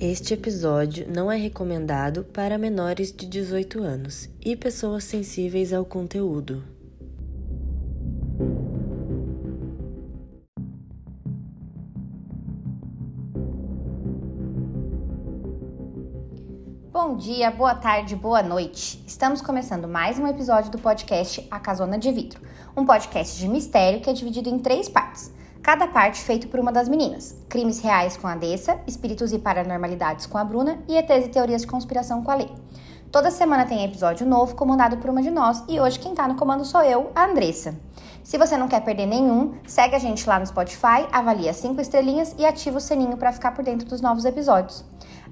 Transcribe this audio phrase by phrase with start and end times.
[0.00, 6.62] Este episódio não é recomendado para menores de 18 anos e pessoas sensíveis ao conteúdo.
[16.92, 19.02] Bom dia, boa tarde, boa noite.
[19.04, 22.40] Estamos começando mais um episódio do podcast A Casona de Vidro,
[22.76, 25.36] um podcast de mistério que é dividido em três partes.
[25.62, 30.26] Cada parte feito por uma das meninas: crimes reais com a Dessa, espíritos e paranormalidades
[30.26, 32.48] com a Bruna e ETs e teorias de conspiração com a Lê.
[33.10, 36.34] Toda semana tem episódio novo comandado por uma de nós e hoje quem tá no
[36.34, 37.74] comando sou eu, a Andressa.
[38.22, 42.34] Se você não quer perder nenhum, segue a gente lá no Spotify, avalia cinco estrelinhas
[42.38, 44.84] e ativa o sininho para ficar por dentro dos novos episódios.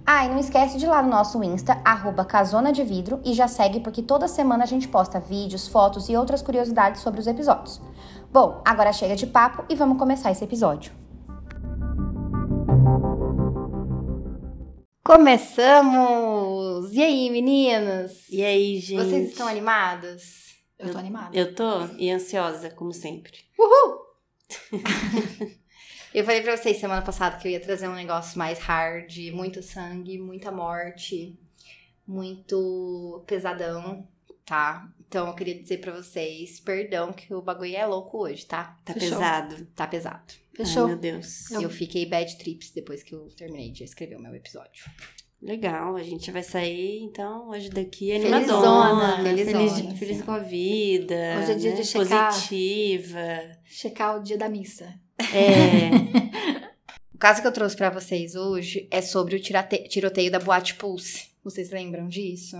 [0.06, 3.34] Ah, e não esquece de ir lá no nosso Insta, arroba Casona de Vidro, e
[3.34, 7.26] já segue porque toda semana a gente posta vídeos, fotos e outras curiosidades sobre os
[7.26, 7.82] episódios.
[8.36, 10.92] Bom, agora chega de papo e vamos começar esse episódio.
[15.02, 16.92] Começamos!
[16.92, 18.28] E aí, meninas?
[18.28, 19.02] E aí, gente?
[19.02, 20.54] Vocês estão animadas?
[20.78, 21.34] Eu tô animada.
[21.34, 23.38] Eu tô e ansiosa, como sempre.
[23.58, 24.00] Uhul!
[26.12, 29.62] eu falei pra vocês semana passada que eu ia trazer um negócio mais hard, muito
[29.62, 31.40] sangue, muita morte,
[32.06, 34.06] muito pesadão,
[34.46, 34.88] tá?
[35.08, 38.76] Então eu queria dizer pra vocês, perdão que o bagulho é louco hoje, tá?
[38.84, 39.10] Tá Fechou.
[39.10, 39.66] pesado.
[39.74, 40.32] Tá pesado.
[40.54, 40.82] Fechou.
[40.84, 41.50] Ai, meu Deus.
[41.50, 44.84] Eu fiquei bad trips depois que eu terminei de escrever o meu episódio.
[45.42, 50.38] Legal, a gente vai sair, então, hoje daqui Felizona, animadona, felizona, feliz, feliz com a
[50.38, 51.76] vida, Hoje é dia né?
[51.76, 52.32] de checar.
[52.32, 53.52] positiva.
[53.64, 54.98] Checar o dia da missa.
[55.18, 55.90] É,
[57.14, 61.28] O caso que eu trouxe pra vocês hoje é sobre o tiroteio da Boate Pulse.
[61.42, 62.56] Vocês lembram disso?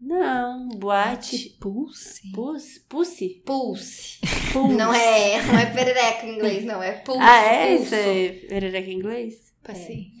[0.00, 2.30] Não, boate, Pulse.
[2.32, 4.20] pus, pussy, Pulse.
[4.52, 4.76] pulse.
[4.76, 7.20] Não é, não é perereca em inglês, não, é pulse.
[7.20, 7.76] Ah, é?
[7.76, 7.84] pulso.
[7.84, 9.52] Isso é perereca em inglês?
[9.62, 10.12] Passei.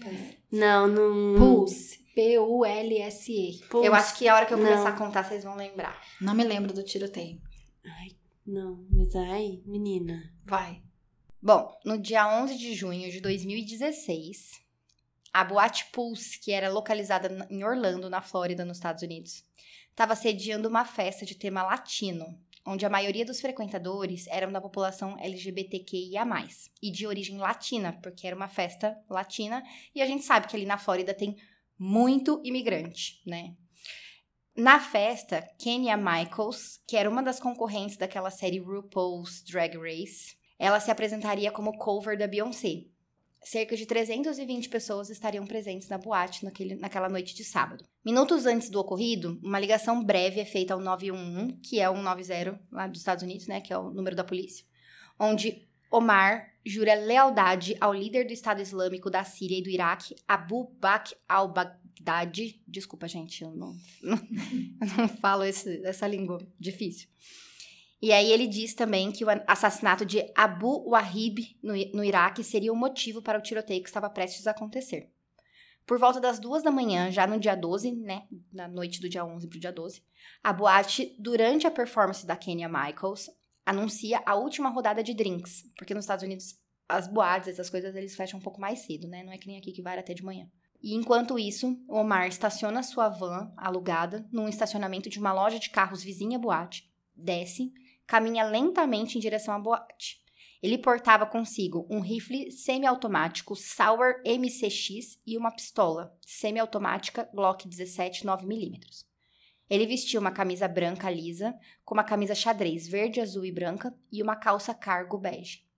[0.50, 1.38] Não, não...
[1.38, 1.98] Pulse.
[2.14, 3.60] P-U-L-S-E.
[3.70, 3.86] Pulse.
[3.86, 4.86] Eu acho que a hora que eu começar Não.
[4.88, 6.02] a contar, vocês vão lembrar.
[6.20, 7.40] Não me lembro do tiroteio.
[7.84, 8.08] Ai,
[8.44, 10.32] não, mas ai, menina.
[10.44, 10.82] Vai.
[11.40, 14.60] Bom, no dia 11 de junho de 2016,
[15.38, 19.44] a Boate Pulse, que era localizada em Orlando, na Flórida, nos Estados Unidos,
[19.88, 25.16] estava sediando uma festa de tema latino, onde a maioria dos frequentadores eram da população
[25.16, 26.26] LGBTQIA+,
[26.82, 29.62] e de origem latina, porque era uma festa latina,
[29.94, 31.36] e a gente sabe que ali na Flórida tem
[31.78, 33.54] muito imigrante, né?
[34.56, 40.80] Na festa, Kenya Michaels, que era uma das concorrentes daquela série RuPaul's Drag Race, ela
[40.80, 42.86] se apresentaria como cover da Beyoncé.
[43.50, 47.82] Cerca de 320 pessoas estariam presentes na boate naquele, naquela noite de sábado.
[48.04, 52.60] Minutos antes do ocorrido, uma ligação breve é feita ao 911, que é o 190
[52.70, 54.66] lá dos Estados Unidos, né, que é o número da polícia,
[55.18, 60.70] onde Omar jura lealdade ao líder do Estado Islâmico da Síria e do Iraque, Abu
[60.78, 62.62] Bakr al-Baghdadi.
[62.68, 64.18] Desculpa, gente, eu não, não,
[64.82, 67.08] eu não falo esse- essa língua difícil.
[68.00, 72.72] E aí ele diz também que o assassinato de Abu Wahib no, no Iraque seria
[72.72, 75.10] o motivo para o tiroteio que estava prestes a acontecer.
[75.84, 79.24] Por volta das duas da manhã, já no dia 12, né, na noite do dia
[79.24, 80.02] 11 pro dia 12,
[80.44, 83.30] a boate, durante a performance da Kenya Michaels,
[83.64, 88.14] anuncia a última rodada de drinks, porque nos Estados Unidos as boates, essas coisas, eles
[88.14, 90.22] fecham um pouco mais cedo, né, não é que nem aqui que vai até de
[90.22, 90.46] manhã.
[90.80, 95.70] E enquanto isso, o Omar estaciona sua van alugada num estacionamento de uma loja de
[95.70, 97.72] carros vizinha à boate, desce
[98.08, 100.18] caminha lentamente em direção à boate.
[100.62, 108.80] Ele portava consigo um rifle semiautomático Sauer MCX e uma pistola semiautomática Glock 17 9mm.
[109.70, 111.54] Ele vestia uma camisa branca lisa,
[111.84, 115.68] com uma camisa xadrez verde, azul e branca e uma calça cargo bege.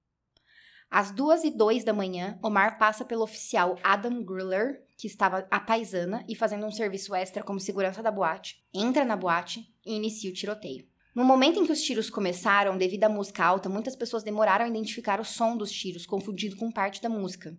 [0.89, 5.61] Às duas e dois da manhã, Omar passa pelo oficial Adam Gruller, que estava à
[5.61, 10.31] paisana e fazendo um serviço extra como segurança da boate, entra na boate e inicia
[10.31, 10.90] o tiroteio.
[11.15, 14.69] No momento em que os tiros começaram, devido à música alta, muitas pessoas demoraram a
[14.69, 17.57] identificar o som dos tiros, confundido com parte da música.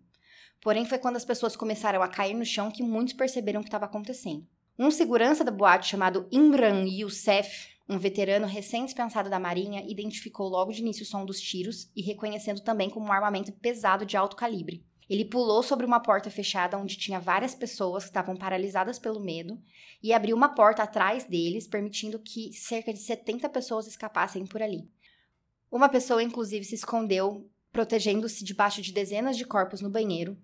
[0.61, 3.67] Porém, foi quando as pessoas começaram a cair no chão que muitos perceberam o que
[3.67, 4.47] estava acontecendo.
[4.79, 10.79] Um segurança da boate chamado Imran Youssef, um veterano recém-dispensado da Marinha, identificou logo de
[10.79, 14.85] início o som dos tiros e reconhecendo também como um armamento pesado de alto calibre.
[15.11, 19.61] Ele pulou sobre uma porta fechada onde tinha várias pessoas que estavam paralisadas pelo medo
[20.01, 24.89] e abriu uma porta atrás deles, permitindo que cerca de 70 pessoas escapassem por ali.
[25.69, 30.37] Uma pessoa, inclusive, se escondeu, protegendo-se debaixo de dezenas de corpos no banheiro.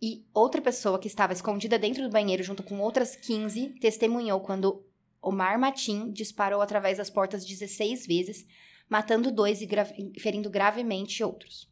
[0.00, 4.86] E outra pessoa que estava escondida dentro do banheiro, junto com outras 15, testemunhou quando
[5.20, 8.46] Omar Matin disparou através das portas 16 vezes,
[8.88, 9.84] matando dois e gra-
[10.18, 11.70] ferindo gravemente outros.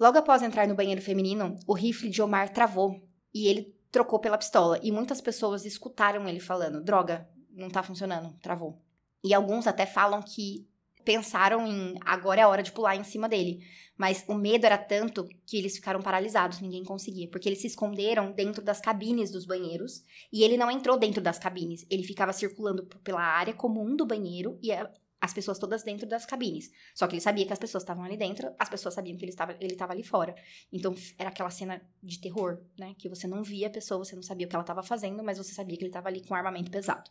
[0.00, 4.38] Logo após entrar no banheiro feminino, o rifle de Omar travou e ele trocou pela
[4.38, 4.80] pistola.
[4.82, 8.80] E muitas pessoas escutaram ele falando: droga, não tá funcionando, travou.
[9.22, 10.66] E alguns até falam que
[11.04, 13.62] pensaram em agora é a hora de pular em cima dele.
[13.94, 17.28] Mas o medo era tanto que eles ficaram paralisados, ninguém conseguia.
[17.28, 20.02] Porque eles se esconderam dentro das cabines dos banheiros
[20.32, 21.84] e ele não entrou dentro das cabines.
[21.90, 24.72] Ele ficava circulando pela área comum do banheiro e
[25.20, 26.70] as pessoas todas dentro das cabines.
[26.94, 29.32] Só que ele sabia que as pessoas estavam ali dentro, as pessoas sabiam que ele
[29.32, 30.34] estava ele estava ali fora.
[30.72, 32.94] Então era aquela cena de terror, né?
[32.98, 35.38] Que você não via a pessoa, você não sabia o que ela estava fazendo, mas
[35.38, 37.10] você sabia que ele estava ali com armamento pesado.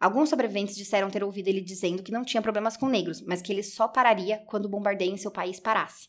[0.00, 3.52] Alguns sobreviventes disseram ter ouvido ele dizendo que não tinha problemas com negros, mas que
[3.52, 6.08] ele só pararia quando o bombardeio em seu país parasse.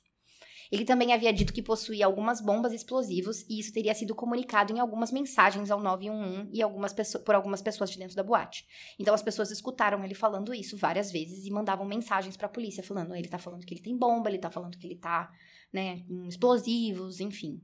[0.72, 4.80] Ele também havia dito que possuía algumas bombas explosivos e isso teria sido comunicado em
[4.80, 6.94] algumas mensagens ao 911 e algumas
[7.24, 8.66] por algumas pessoas de dentro da boate.
[9.00, 12.84] Então as pessoas escutaram ele falando isso várias vezes e mandavam mensagens para a polícia
[12.84, 15.32] falando, ele tá falando que ele tem bomba, ele tá falando que ele tá,
[15.72, 17.62] né, com explosivos, enfim.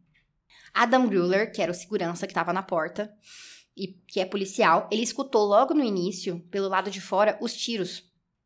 [0.74, 3.12] Adam Gruller, que era o segurança que estava na porta,
[3.76, 8.04] e que é policial, ele escutou logo no início, pelo lado de fora, os tiros.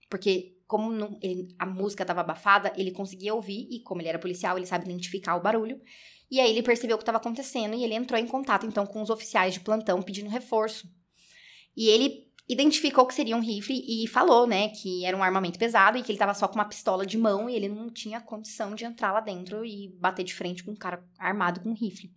[0.09, 4.17] Porque, como não, ele, a música estava abafada, ele conseguia ouvir, e como ele era
[4.17, 5.79] policial, ele sabe identificar o barulho.
[6.31, 8.99] E aí ele percebeu o que estava acontecendo e ele entrou em contato, então, com
[8.99, 10.91] os oficiais de plantão pedindo reforço.
[11.77, 15.95] E ele identificou que seria um rifle e falou, né, que era um armamento pesado
[15.95, 18.73] e que ele estava só com uma pistola de mão e ele não tinha condição
[18.73, 22.11] de entrar lá dentro e bater de frente com um cara armado com um rifle.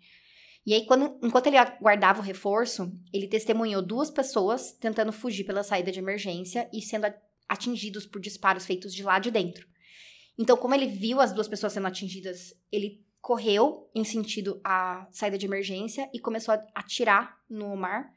[0.65, 5.63] E aí, quando, enquanto ele aguardava o reforço, ele testemunhou duas pessoas tentando fugir pela
[5.63, 7.05] saída de emergência e sendo
[7.49, 9.67] atingidos por disparos feitos de lá de dentro.
[10.39, 15.39] Então, como ele viu as duas pessoas sendo atingidas, ele correu em sentido à saída
[15.39, 18.13] de emergência e começou a atirar no Omar,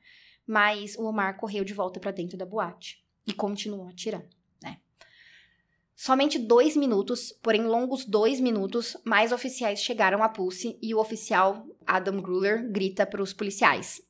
[0.46, 4.40] mas o Omar correu de volta para dentro da boate e continuou atirando.
[6.02, 11.68] Somente dois minutos, porém longos dois minutos, mais oficiais chegaram à Pulse e o oficial
[11.86, 14.02] Adam Gruller grita para os policiais.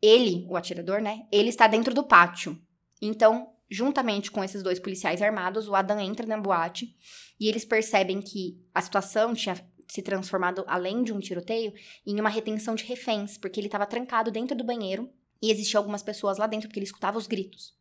[0.00, 1.26] Ele, o atirador, né?
[1.32, 2.56] Ele está dentro do pátio.
[3.00, 6.94] Então, juntamente com esses dois policiais armados, o Adam entra na boate
[7.40, 9.56] e eles percebem que a situação tinha
[9.88, 11.72] se transformado, além de um tiroteio,
[12.06, 15.10] em uma retenção de reféns, porque ele estava trancado dentro do banheiro
[15.40, 17.74] e existiam algumas pessoas lá dentro porque ele escutava os gritos.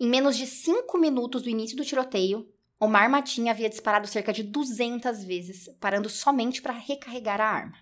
[0.00, 2.48] Em menos de cinco minutos do início do tiroteio,
[2.80, 7.78] Omar Matin havia disparado cerca de 200 vezes, parando somente para recarregar a arma.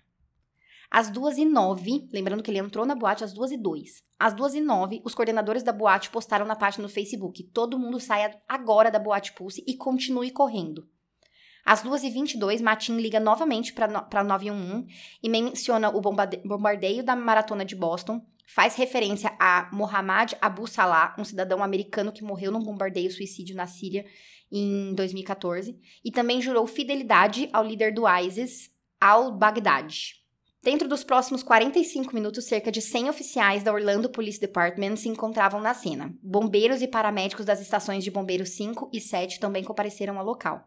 [0.89, 4.03] Às 2h09, lembrando que ele entrou na boate às 2h02.
[4.23, 8.89] Às 2h09, os coordenadores da boate postaram na página no Facebook: todo mundo saia agora
[8.89, 10.87] da boate Pulse e continue correndo.
[11.65, 14.87] Às 2h22, Matin liga novamente para 911
[15.21, 21.25] e menciona o bombardeio da maratona de Boston, faz referência a Mohammad Abu Salah, um
[21.25, 24.05] cidadão americano que morreu num bombardeio suicídio na Síria
[24.49, 28.69] em 2014, e também jurou fidelidade ao líder do ISIS,
[29.01, 30.22] al-Baghdadi.
[30.63, 35.59] Dentro dos próximos 45 minutos, cerca de 100 oficiais da Orlando Police Department se encontravam
[35.59, 36.15] na cena.
[36.23, 40.65] Bombeiros e paramédicos das estações de bombeiros 5 e 7 também compareceram ao local.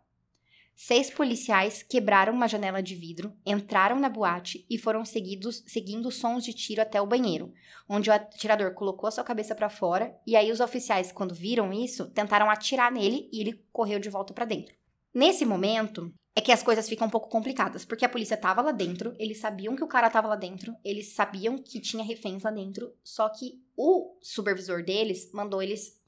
[0.75, 6.44] Seis policiais quebraram uma janela de vidro, entraram na boate e foram seguidos seguindo sons
[6.44, 7.50] de tiro até o banheiro,
[7.88, 11.72] onde o atirador colocou a sua cabeça para fora e aí os oficiais, quando viram
[11.72, 14.75] isso, tentaram atirar nele e ele correu de volta para dentro.
[15.14, 18.71] Nesse momento, é que as coisas ficam um pouco complicadas, porque a polícia estava lá
[18.71, 22.50] dentro, eles sabiam que o cara estava lá dentro, eles sabiam que tinha reféns lá
[22.50, 25.99] dentro, só que o supervisor deles mandou eles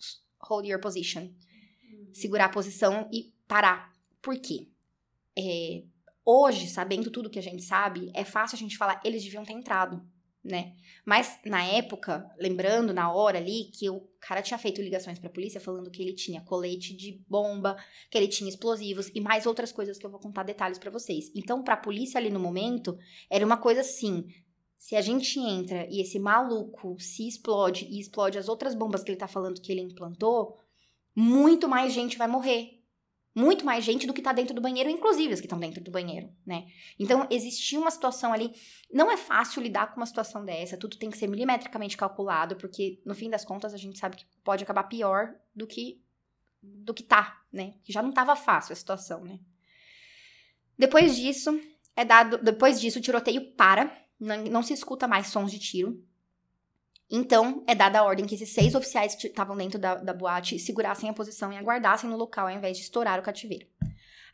[0.42, 1.30] hold your position,
[2.12, 4.68] segurar a posição e parar por quê?
[5.36, 5.82] É,
[6.24, 9.54] hoje, sabendo tudo que a gente sabe, é fácil a gente falar, eles deviam ter
[9.54, 10.06] entrado,
[10.48, 10.74] né?
[11.04, 15.32] Mas na época, lembrando na hora ali que o cara tinha feito ligações para a
[15.32, 17.76] polícia falando que ele tinha colete de bomba,
[18.10, 21.30] que ele tinha explosivos e mais outras coisas que eu vou contar detalhes para vocês.
[21.34, 22.98] Então, para a polícia ali no momento,
[23.30, 24.26] era uma coisa assim,
[24.76, 29.10] se a gente entra e esse maluco se explode e explode as outras bombas que
[29.10, 30.56] ele tá falando que ele implantou,
[31.14, 32.77] muito mais gente vai morrer
[33.38, 35.92] muito mais gente do que está dentro do banheiro, inclusive as que estão dentro do
[35.92, 36.66] banheiro, né?
[36.98, 38.52] Então, existia uma situação ali.
[38.92, 43.00] Não é fácil lidar com uma situação dessa, tudo tem que ser milimetricamente calculado, porque
[43.06, 46.02] no fim das contas a gente sabe que pode acabar pior do que
[46.60, 47.74] do que tá, né?
[47.84, 49.38] Que já não estava fácil a situação, né?
[50.76, 51.60] Depois disso,
[51.94, 56.04] é dado, depois disso o tiroteio para, não, não se escuta mais sons de tiro.
[57.10, 60.58] Então, é dada a ordem que esses seis oficiais que estavam dentro da, da boate
[60.58, 63.66] segurassem a posição e aguardassem no local ao invés de estourar o cativeiro.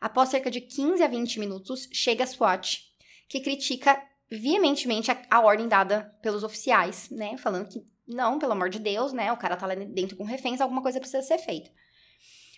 [0.01, 2.81] Após cerca de 15 a 20 minutos, chega a SWAT,
[3.29, 7.37] que critica veementemente a, a, ordem dada pelos oficiais, né?
[7.39, 9.33] Falando que, não, pelo amor de Deus, né?
[9.33, 11.71] O cara tá lá dentro com reféns, alguma coisa precisa ser feita.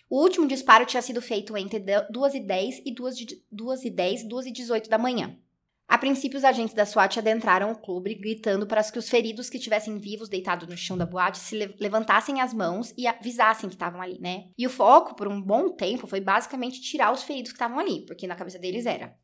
[0.09, 4.45] O último disparo tinha sido feito entre 2 e 10 e 2 e 10, 2
[4.45, 5.37] e 18 da manhã.
[5.87, 9.57] A princípio, os agentes da SWAT adentraram o clube, gritando para que os feridos que
[9.57, 13.75] estivessem vivos deitados no chão da boate se le levantassem as mãos e avisassem que
[13.75, 14.49] estavam ali, né?
[14.57, 18.05] E o foco, por um bom tempo, foi basicamente tirar os feridos que estavam ali,
[18.05, 19.15] porque na cabeça deles era: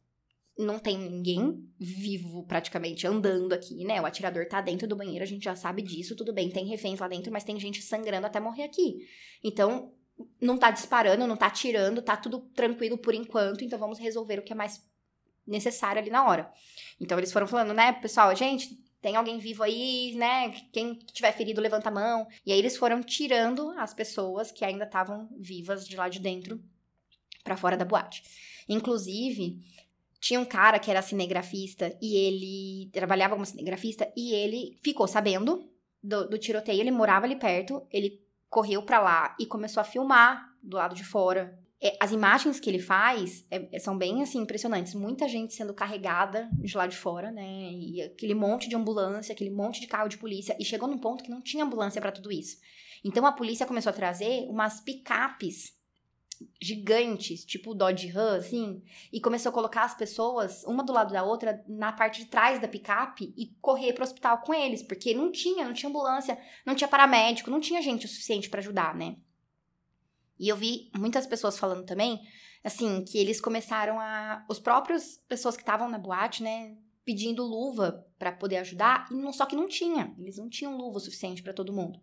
[0.58, 4.02] não tem ninguém vivo praticamente andando aqui, né?
[4.02, 6.98] O atirador tá dentro do banheiro, a gente já sabe disso, tudo bem, tem reféns
[6.98, 9.00] lá dentro, mas tem gente sangrando até morrer aqui.
[9.44, 9.92] Então,
[10.42, 14.44] não tá disparando, não tá atirando, tá tudo tranquilo por enquanto, então vamos resolver o
[14.44, 14.80] que é mais
[15.46, 16.52] necessário ali na hora.
[17.00, 20.50] Então eles foram falando, né, pessoal, gente, tem alguém vivo aí, né?
[20.72, 22.26] Quem tiver ferido, levanta a mão.
[22.46, 26.64] E aí eles foram tirando as pessoas que ainda estavam vivas de lá de dentro
[27.44, 28.24] para fora da boate.
[28.70, 29.60] Inclusive,
[30.22, 35.70] tinha um cara que era cinegrafista e ele trabalhava como cinegrafista e ele ficou sabendo
[36.02, 40.50] do, do tiroteio, ele morava ali perto, ele correu para lá e começou a filmar
[40.64, 44.40] do lado de fora é, as imagens que ele faz é, é, são bem assim
[44.40, 44.94] impressionantes.
[44.94, 47.72] Muita gente sendo carregada de lá de fora, né?
[47.74, 50.56] E aquele monte de ambulância, aquele monte de carro de polícia.
[50.58, 52.58] E chegou num ponto que não tinha ambulância para tudo isso.
[53.04, 55.78] Então a polícia começou a trazer umas picapes
[56.62, 61.24] gigantes, tipo Dodge Ram, assim, e começou a colocar as pessoas, uma do lado da
[61.24, 65.32] outra, na parte de trás da picape e correr pro hospital com eles, porque não
[65.32, 69.18] tinha, não tinha ambulância, não tinha paramédico, não tinha gente o suficiente para ajudar, né?
[70.44, 72.20] E eu vi muitas pessoas falando também,
[72.62, 74.46] assim, que eles começaram a.
[74.50, 79.32] Os próprios pessoas que estavam na boate, né, pedindo luva para poder ajudar, e não,
[79.32, 80.14] só que não tinha.
[80.20, 81.98] Eles não tinham luva o suficiente para todo mundo.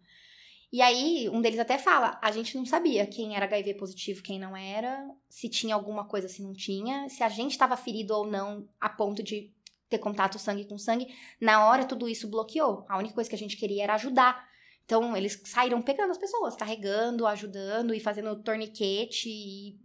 [0.72, 4.38] E aí, um deles até fala: a gente não sabia quem era HIV positivo, quem
[4.38, 8.26] não era, se tinha alguma coisa, se não tinha, se a gente estava ferido ou
[8.26, 9.52] não, a ponto de
[9.90, 11.14] ter contato sangue com sangue.
[11.38, 12.86] Na hora, tudo isso bloqueou.
[12.88, 14.48] A única coisa que a gente queria era ajudar.
[14.90, 19.78] Então, eles saíram pegando as pessoas, carregando, ajudando e fazendo torniquete e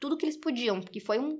[0.00, 1.38] tudo que eles podiam, porque foi um,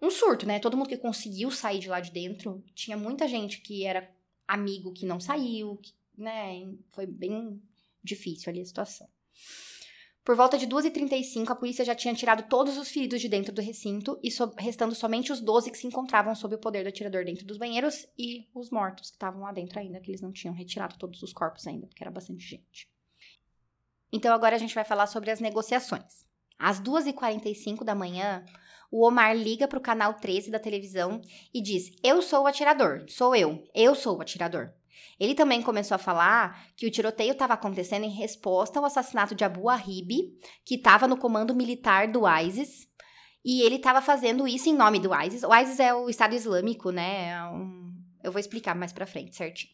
[0.00, 0.60] um surto, né?
[0.60, 4.08] Todo mundo que conseguiu sair de lá de dentro, tinha muita gente que era
[4.46, 6.72] amigo que não saiu, que, né?
[6.90, 7.60] Foi bem
[8.04, 9.08] difícil ali a situação.
[10.24, 13.62] Por volta de 2h35, a polícia já tinha tirado todos os feridos de dentro do
[13.62, 17.24] recinto e so restando somente os 12 que se encontravam sob o poder do atirador
[17.24, 20.54] dentro dos banheiros e os mortos que estavam lá dentro ainda, que eles não tinham
[20.54, 22.88] retirado todos os corpos ainda, porque era bastante gente.
[24.12, 26.26] Então agora a gente vai falar sobre as negociações.
[26.58, 28.44] Às 2h45 da manhã,
[28.90, 31.22] o Omar liga para o canal 13 da televisão
[31.54, 34.70] e diz: Eu sou o atirador, sou eu, eu sou o atirador.
[35.18, 39.44] Ele também começou a falar que o tiroteio estava acontecendo em resposta ao assassinato de
[39.44, 40.10] Abu Ahib,
[40.64, 42.88] que estava no comando militar do ISIS,
[43.44, 45.42] e ele estava fazendo isso em nome do ISIS.
[45.42, 47.30] O ISIS é o Estado Islâmico, né?
[47.30, 47.90] É um...
[48.22, 49.72] Eu vou explicar mais pra frente, certinho.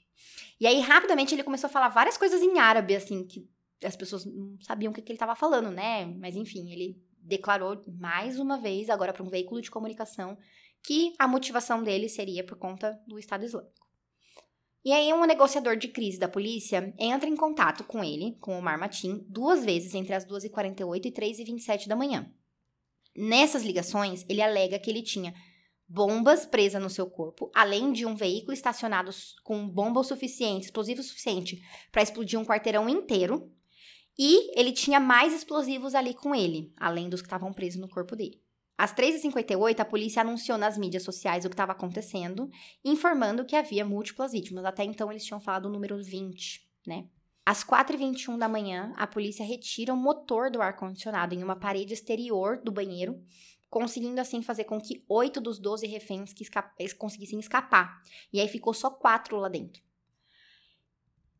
[0.60, 3.48] E aí, rapidamente, ele começou a falar várias coisas em árabe, assim, que
[3.84, 6.06] as pessoas não sabiam o que, que ele estava falando, né?
[6.06, 10.38] Mas, enfim, ele declarou mais uma vez, agora para um veículo de comunicação,
[10.82, 13.85] que a motivação dele seria por conta do Estado Islâmico.
[14.86, 18.58] E aí, um negociador de crise da polícia entra em contato com ele, com o
[18.60, 22.32] Omar Matin, duas vezes entre as 2h48 e 3h27 da manhã.
[23.16, 25.34] Nessas ligações, ele alega que ele tinha
[25.88, 29.10] bombas presas no seu corpo, além de um veículo estacionado
[29.42, 33.52] com bomba o suficiente, explosivo suficiente, para explodir um quarteirão inteiro.
[34.16, 38.14] E ele tinha mais explosivos ali com ele, além dos que estavam presos no corpo
[38.14, 38.40] dele.
[38.78, 42.50] Às 3h58, a polícia anunciou nas mídias sociais o que estava acontecendo,
[42.84, 44.64] informando que havia múltiplas vítimas.
[44.64, 47.06] Até então, eles tinham falado o número 20, né?
[47.44, 52.60] Às 4h21 da manhã, a polícia retira o motor do ar-condicionado em uma parede exterior
[52.60, 53.22] do banheiro,
[53.70, 56.62] conseguindo assim fazer com que oito dos 12 reféns que esca
[56.98, 58.02] conseguissem escapar.
[58.32, 59.85] E aí ficou só quatro lá dentro.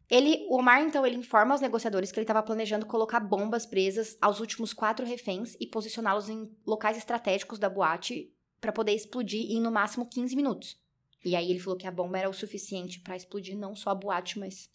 [0.09, 4.17] Ele, o Omar, então, ele informa aos negociadores que ele estava planejando colocar bombas presas
[4.21, 9.61] aos últimos quatro reféns e posicioná-los em locais estratégicos da boate para poder explodir em
[9.61, 10.81] no máximo 15 minutos.
[11.25, 13.95] E aí ele falou que a bomba era o suficiente para explodir não só a
[13.95, 14.71] boate, mas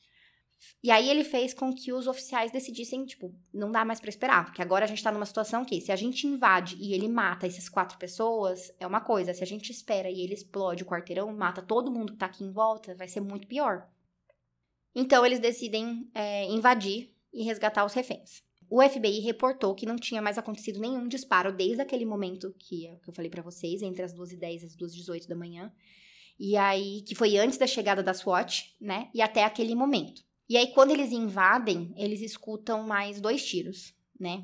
[0.83, 4.45] e aí ele fez com que os oficiais decidissem, tipo, não dá mais para esperar,
[4.45, 7.47] porque agora a gente tá numa situação que se a gente invade e ele mata
[7.47, 11.33] essas quatro pessoas, é uma coisa, se a gente espera e ele explode o quarteirão,
[11.35, 13.87] mata todo mundo que tá aqui em volta, vai ser muito pior.
[14.95, 18.43] Então eles decidem é, invadir e resgatar os reféns.
[18.69, 23.09] O FBI reportou que não tinha mais acontecido nenhum disparo desde aquele momento que, que
[23.09, 25.73] eu falei para vocês, entre as 2h10 e as 2h18 da manhã.
[26.39, 29.09] E aí, que foi antes da chegada da SWAT, né?
[29.13, 30.23] E até aquele momento.
[30.49, 34.43] E aí, quando eles invadem, eles escutam mais dois tiros, né?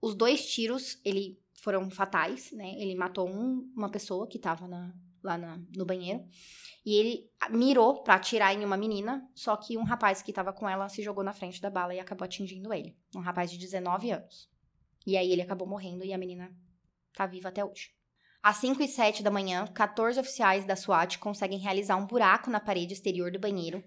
[0.00, 2.74] Os dois tiros, ele foram fatais, né?
[2.78, 4.68] Ele matou um, uma pessoa que estava
[5.22, 6.24] lá na, no banheiro.
[6.84, 10.68] E ele mirou para atirar em uma menina, só que um rapaz que estava com
[10.68, 12.96] ela se jogou na frente da bala e acabou atingindo ele.
[13.14, 14.48] Um rapaz de 19 anos.
[15.06, 16.50] E aí ele acabou morrendo e a menina
[17.14, 17.90] tá viva até hoje.
[18.42, 22.60] Às 5 e 7 da manhã, 14 oficiais da SWAT conseguem realizar um buraco na
[22.60, 23.82] parede exterior do banheiro,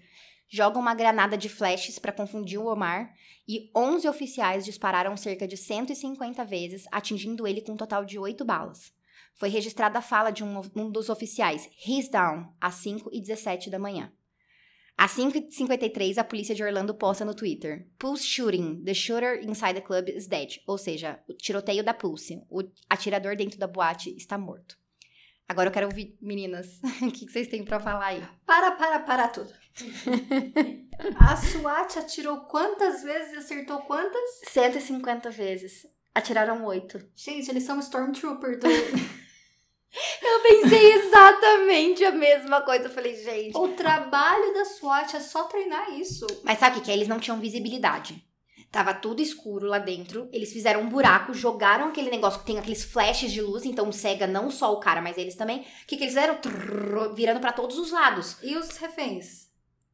[0.50, 3.14] jogam uma granada de flashes para confundir o Omar
[3.48, 8.44] e 11 oficiais dispararam cerca de 150 vezes, atingindo ele com um total de 8
[8.44, 8.92] balas.
[9.36, 13.70] Foi registrada a fala de um, um dos oficiais, He's down, às 5 e 17
[13.70, 14.12] da manhã.
[14.98, 18.84] Às 5h53, a polícia de Orlando posta no Twitter: Pulse shooting.
[18.84, 20.62] The shooter inside the club is dead.
[20.68, 22.40] Ou seja, o tiroteio da Pulse.
[22.50, 24.78] O atirador dentro da boate está morto.
[25.50, 28.24] Agora eu quero ouvir, meninas, o que vocês têm pra falar aí?
[28.46, 29.52] Para, para, para tudo.
[31.20, 34.22] a SWAT atirou quantas vezes e acertou quantas?
[34.50, 35.86] 150 vezes.
[36.14, 37.02] Atiraram oito.
[37.16, 38.68] Gente, eles são Stormtrooper do...
[40.22, 42.86] Eu pensei exatamente a mesma coisa.
[42.86, 43.58] Eu falei, gente.
[43.58, 46.26] o trabalho da SWAT é só treinar isso.
[46.44, 46.94] Mas sabe o que, que é?
[46.94, 48.26] Eles não tinham visibilidade.
[48.72, 50.30] Tava tudo escuro lá dentro.
[50.32, 54.26] Eles fizeram um buraco, jogaram aquele negócio que tem aqueles flashes de luz, então cega
[54.26, 55.60] não só o cara, mas eles também.
[55.60, 56.38] O que, que eles fizeram?
[56.38, 58.38] Trrr, virando pra todos os lados.
[58.42, 59.50] E os reféns?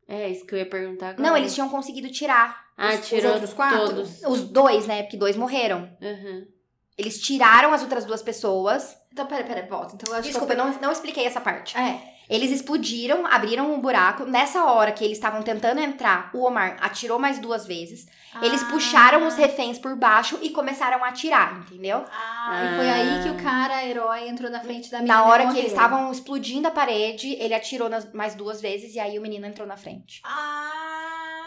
[0.08, 1.28] É isso que eu ia perguntar agora.
[1.28, 2.67] Não, eles tinham conseguido tirar.
[2.78, 3.80] Ah, os- os tirou outros quatro?
[3.88, 4.22] todos.
[4.24, 5.04] Os dois, né?
[5.04, 5.90] Porque dois morreram.
[6.02, 6.46] Uhum.
[6.98, 8.96] Eles tiraram as outras duas pessoas.
[9.12, 9.96] Então, pera, pera, volta.
[9.96, 11.76] Então, eu acho Desculpa, que eu não, não expliquei essa parte.
[11.78, 14.26] É, Eles explodiram, abriram um buraco.
[14.26, 18.06] Nessa hora que eles estavam tentando entrar, o Omar atirou mais duas vezes.
[18.42, 18.66] Eles Ah.
[18.66, 22.04] puxaram os reféns por baixo e começaram a atirar, entendeu?
[22.12, 25.32] Ah, e foi aí que o cara, herói, entrou na frente da menina Na e
[25.32, 29.18] hora que eles estavam explodindo a parede, ele atirou nas- mais duas vezes e aí
[29.18, 30.22] o menino entrou na frente.
[30.26, 30.97] Ah,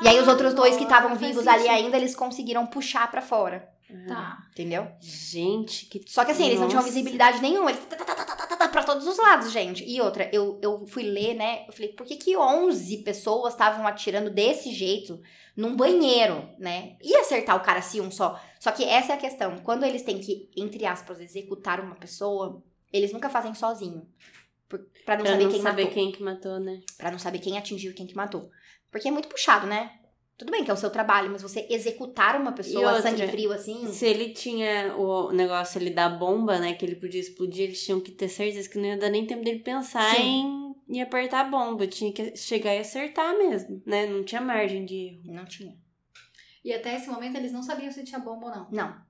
[0.02, 3.68] E aí os outros dois que estavam vivos ali ainda, eles conseguiram puxar pra fora,
[4.08, 4.38] Tá.
[4.52, 4.86] entendeu?
[5.00, 6.02] Gente, que.
[6.06, 7.70] Só que assim, eles não tinham visibilidade nenhuma.
[7.70, 9.84] Eles tá, tá, tá, pra todos os lados, gente.
[9.84, 11.64] E outra, eu, eu fui ler, né?
[11.66, 15.20] Eu falei, por que que 11 pessoas estavam atirando desse jeito
[15.56, 16.96] num banheiro, né?
[17.02, 18.40] Ia acertar o cara se um só.
[18.60, 19.58] Só que essa é a questão.
[19.58, 24.06] Quando eles têm que, entre aspas, executar uma pessoa, eles nunca fazem sozinho.
[24.68, 25.94] Por, pra não Pra saber não quem saber matou.
[25.94, 26.80] quem que matou, né?
[26.96, 28.48] Pra não saber quem atingiu e quem que matou.
[28.90, 29.90] Porque é muito puxado, né?
[30.40, 33.10] Tudo bem que é o seu trabalho, mas você executar uma pessoa outra?
[33.10, 33.92] sangue frio assim.
[33.92, 36.72] Se ele tinha o negócio ali da bomba, né?
[36.72, 39.44] Que ele podia explodir, eles tinham que ter certeza que não ia dar nem tempo
[39.44, 40.74] dele pensar Sim.
[40.88, 41.86] em, em apertar a bomba.
[41.86, 44.06] Tinha que chegar e acertar mesmo, né?
[44.06, 45.20] Não tinha margem de erro.
[45.26, 45.76] Não tinha.
[46.64, 48.70] E até esse momento eles não sabiam se tinha bomba ou não.
[48.70, 49.02] Não.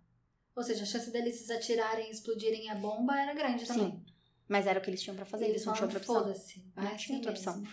[0.56, 3.92] Ou seja, a chance deles se atirarem e explodirem a bomba era grande também.
[3.92, 4.04] Sim.
[4.48, 6.14] Mas era o que eles tinham pra fazer, eles, não tinham outra opção.
[6.16, 6.64] foda-se.
[6.74, 7.52] Não assim tinha outra mesmo.
[7.52, 7.72] opção.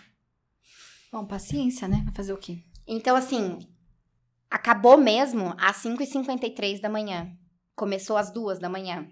[1.11, 2.03] Bom, paciência, né?
[2.05, 2.61] Vai fazer o quê?
[2.87, 3.59] Então, assim,
[4.49, 7.37] acabou mesmo às 5h53 da manhã.
[7.75, 9.07] Começou às 2 da manhã.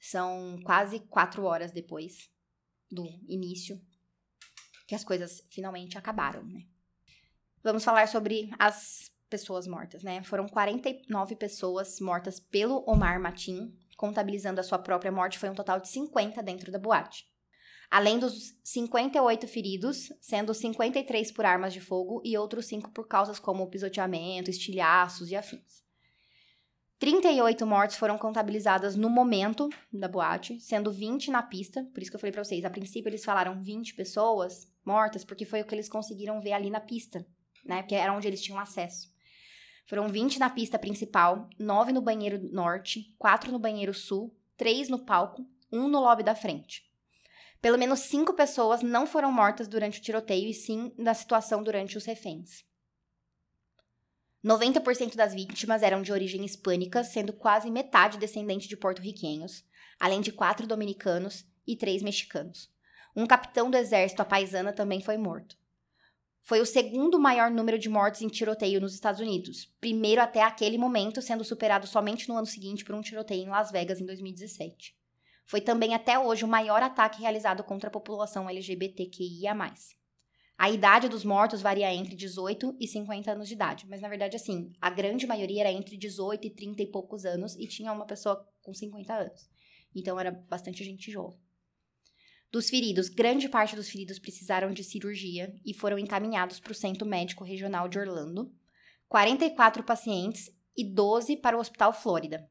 [0.00, 2.30] São quase quatro horas depois
[2.90, 3.80] do início
[4.86, 6.62] que as coisas finalmente acabaram, né?
[7.62, 10.22] Vamos falar sobre as pessoas mortas, né?
[10.22, 15.80] Foram 49 pessoas mortas pelo Omar Matin, contabilizando a sua própria morte, foi um total
[15.80, 17.26] de 50 dentro da boate.
[17.94, 23.38] Além dos 58 feridos, sendo 53 por armas de fogo e outros 5 por causas
[23.38, 25.84] como pisoteamento, estilhaços e afins.
[26.98, 31.88] 38 mortes foram contabilizadas no momento da boate, sendo 20 na pista.
[31.94, 35.44] Por isso que eu falei pra vocês, a princípio eles falaram 20 pessoas mortas, porque
[35.44, 37.24] foi o que eles conseguiram ver ali na pista,
[37.64, 37.80] né?
[37.80, 39.08] Porque era onde eles tinham acesso.
[39.86, 44.98] Foram 20 na pista principal, 9 no banheiro norte, 4 no banheiro sul, 3 no
[44.98, 46.92] palco, 1 no lobby da frente.
[47.64, 51.96] Pelo menos 5 pessoas não foram mortas durante o tiroteio e sim na situação durante
[51.96, 52.62] os reféns.
[54.44, 59.64] 90% das vítimas eram de origem hispânica, sendo quase metade descendente de porto-riquenhos,
[59.98, 62.70] além de quatro dominicanos e três mexicanos.
[63.16, 65.56] Um capitão do exército à paisana também foi morto.
[66.42, 70.76] Foi o segundo maior número de mortes em tiroteio nos Estados Unidos, primeiro até aquele
[70.76, 74.94] momento, sendo superado somente no ano seguinte por um tiroteio em Las Vegas em 2017.
[75.46, 79.54] Foi também até hoje o maior ataque realizado contra a população LGBTQIA.
[80.56, 84.36] A idade dos mortos varia entre 18 e 50 anos de idade, mas na verdade,
[84.36, 88.06] assim, a grande maioria era entre 18 e 30 e poucos anos e tinha uma
[88.06, 89.48] pessoa com 50 anos.
[89.94, 91.38] Então era bastante gente jovem.
[92.52, 97.04] Dos feridos, grande parte dos feridos precisaram de cirurgia e foram encaminhados para o Centro
[97.04, 98.54] Médico Regional de Orlando.
[99.08, 102.48] 44 pacientes e 12 para o Hospital Flórida.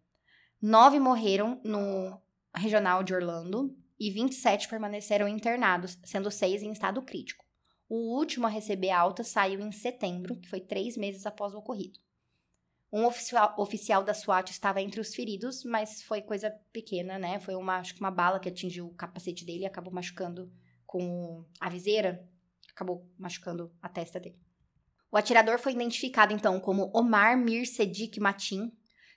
[0.62, 2.22] Nove morreram no
[2.56, 7.46] Regional de Orlando e 27 permaneceram internados, sendo seis em estado crítico.
[7.90, 12.00] O último a receber alta saiu em setembro, que foi três meses após o ocorrido.
[12.92, 17.40] Um oficial, oficial da SWAT estava entre os feridos, mas foi coisa pequena, né?
[17.40, 20.52] Foi uma, acho que uma bala que atingiu o capacete dele e acabou machucando
[20.86, 22.24] com a viseira,
[22.70, 24.40] acabou machucando a testa dele.
[25.12, 28.72] O atirador foi identificado então como Omar Mir Sedik Matin,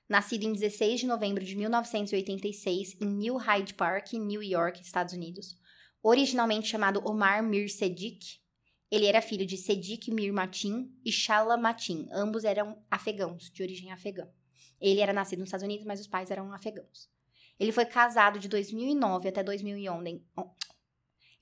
[0.09, 5.57] nascido em 16 de novembro de 1986 em New Hyde Park, New York, Estados Unidos.
[6.03, 8.41] Originalmente chamado Omar Mir Sedik,
[8.91, 12.09] ele era filho de Sedik Mir Matin e Shala Matin.
[12.13, 14.29] Ambos eram afegãos, de origem afegã.
[14.81, 17.11] Ele era nascido nos Estados Unidos, mas os pais eram afegãos.
[17.59, 20.23] Ele foi casado de 2009 até 2011.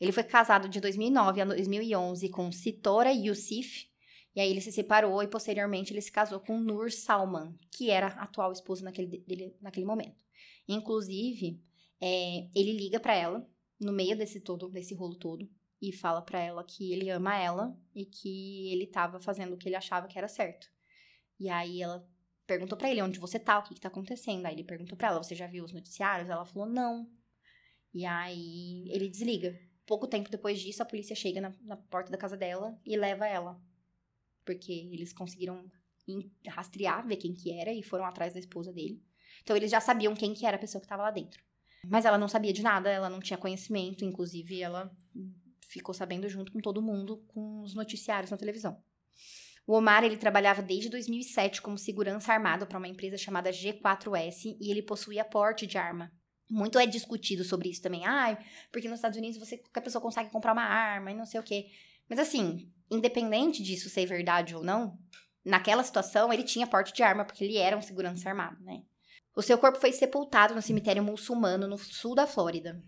[0.00, 3.88] Ele foi casado de 2009 a 2011 com Sitora Yusuf.
[4.34, 8.08] E aí ele se separou e posteriormente ele se casou com Nur Salman, que era
[8.08, 10.16] a atual esposa naquele, dele, naquele momento.
[10.66, 11.62] Inclusive,
[12.00, 15.48] é, ele liga para ela no meio desse todo, desse rolo todo,
[15.80, 19.68] e fala para ela que ele ama ela e que ele tava fazendo o que
[19.68, 20.68] ele achava que era certo.
[21.38, 22.08] E aí ela
[22.46, 24.46] perguntou para ele onde você tá, o que, que tá acontecendo.
[24.46, 26.28] Aí ele perguntou para ela, você já viu os noticiários?
[26.28, 27.08] Ela falou, não.
[27.92, 29.58] E aí ele desliga.
[29.86, 33.26] Pouco tempo depois disso, a polícia chega na, na porta da casa dela e leva
[33.26, 33.60] ela.
[34.44, 35.64] Porque eles conseguiram
[36.48, 39.02] rastrear, ver quem que era e foram atrás da esposa dele.
[39.42, 41.42] Então eles já sabiam quem que era a pessoa que estava lá dentro.
[41.88, 44.90] Mas ela não sabia de nada, ela não tinha conhecimento, inclusive ela
[45.68, 48.82] ficou sabendo junto com todo mundo com os noticiários na televisão.
[49.66, 54.70] O Omar ele trabalhava desde 2007 como segurança armado para uma empresa chamada G4S e
[54.70, 56.12] ele possuía porte de arma.
[56.50, 58.04] Muito é discutido sobre isso também.
[58.04, 58.38] Ah,
[58.70, 61.42] porque nos Estados Unidos você qualquer pessoa consegue comprar uma arma e não sei o
[61.42, 61.70] quê.
[62.08, 64.98] Mas assim, independente disso ser verdade ou não,
[65.44, 68.82] naquela situação ele tinha porte de arma porque ele era um segurança armado, né?
[69.36, 72.80] O seu corpo foi sepultado no cemitério muçulmano no sul da Flórida.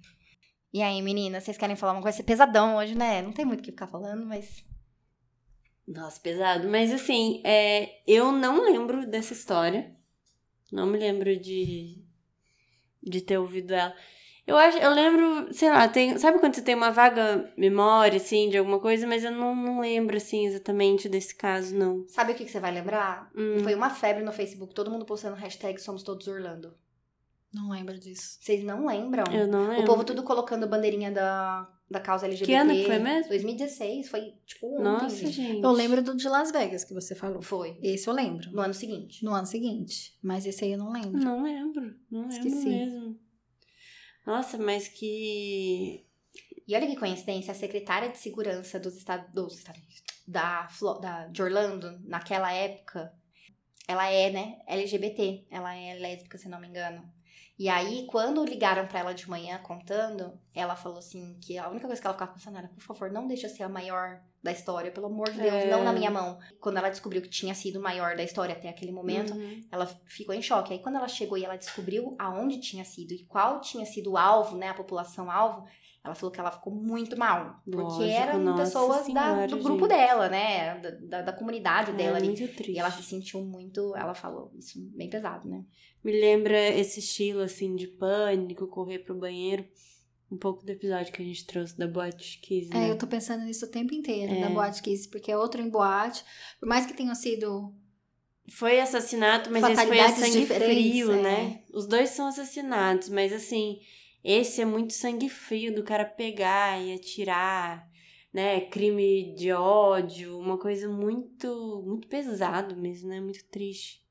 [0.72, 3.22] E aí, meninas, vocês querem falar uma coisa pesadão hoje, né?
[3.22, 4.64] Não tem muito o que ficar falando, mas.
[5.86, 6.68] Nossa, pesado.
[6.68, 9.96] Mas assim, é, eu não lembro dessa história.
[10.70, 12.04] Não me lembro de,
[13.02, 13.94] de ter ouvido ela.
[14.46, 18.48] Eu acho, eu lembro, sei lá, tem, sabe quando você tem uma vaga memória, assim,
[18.48, 22.04] de alguma coisa, mas eu não, não lembro, assim, exatamente desse caso, não.
[22.06, 23.28] Sabe o que, que você vai lembrar?
[23.36, 23.58] Hum.
[23.64, 26.74] Foi uma febre no Facebook, todo mundo postando hashtag Somos Todos Orlando.
[27.52, 28.38] Não lembro disso.
[28.40, 29.24] Vocês não lembram?
[29.32, 29.82] Eu não lembro.
[29.82, 32.52] O povo tudo colocando bandeirinha da, da causa LGBT.
[32.52, 33.28] Que ano que foi mesmo?
[33.30, 34.82] 2016, foi tipo ontem.
[34.82, 35.32] Nossa, gente.
[35.32, 35.62] gente.
[35.62, 37.40] Eu lembro do de Las Vegas que você falou.
[37.40, 37.78] Foi.
[37.82, 38.50] Esse eu lembro.
[38.52, 39.24] No ano seguinte.
[39.24, 40.16] No ano seguinte.
[40.22, 41.18] Mas esse aí eu não lembro.
[41.18, 41.94] Não lembro.
[42.10, 42.68] Não lembro Esqueci.
[42.68, 43.18] mesmo.
[44.26, 46.04] Nossa, mas que.
[46.66, 50.68] E olha que coincidência, a secretária de segurança dos Estados, dos Estados Unidos, da,
[51.00, 53.14] da, de Orlando, naquela época,
[53.86, 55.46] ela é, né, LGBT.
[55.48, 57.08] Ela é lésbica, se não me engano.
[57.58, 61.86] E aí, quando ligaram pra ela de manhã contando, ela falou assim que a única
[61.86, 64.90] coisa que ela ficava pensando era, por favor, não deixa ser a maior da história,
[64.92, 65.70] pelo amor de Deus, É.
[65.70, 66.38] não na minha mão.
[66.60, 69.62] Quando ela descobriu que tinha sido o maior da história até aquele momento, Uhum.
[69.72, 70.74] ela ficou em choque.
[70.74, 74.18] Aí quando ela chegou e ela descobriu aonde tinha sido e qual tinha sido o
[74.18, 75.66] alvo, né, a população alvo,
[76.06, 79.80] ela falou que ela ficou muito mal, porque Lógico, eram pessoas da- senhora, do grupo
[79.88, 79.88] gente.
[79.98, 82.26] dela, né, da, da, da comunidade dela é ali.
[82.28, 82.72] muito triste.
[82.72, 85.64] E ela se sentiu muito, ela falou isso bem pesado, né?
[86.02, 89.64] Me lembra esse estilo, assim, de pânico, correr pro banheiro.
[90.30, 92.88] Um pouco do episódio que a gente trouxe da Boate Kiss, né?
[92.88, 94.40] É, eu tô pensando nisso o tempo inteiro, É.
[94.40, 96.24] na boate Kiss, porque é outro em boate.
[96.58, 97.72] Por mais que tenham sido.
[98.50, 101.22] Foi assassinato, mas esse foi a sangue frio, é.
[101.22, 101.62] né?
[101.72, 103.78] Os dois são assassinatos, mas assim,
[104.28, 107.88] esse é muito sangue frio do cara pegar e atirar,
[108.32, 108.60] né?
[108.62, 113.20] Crime de ódio, uma coisa muito, muito pesado mesmo, né?
[113.20, 114.04] Muito triste.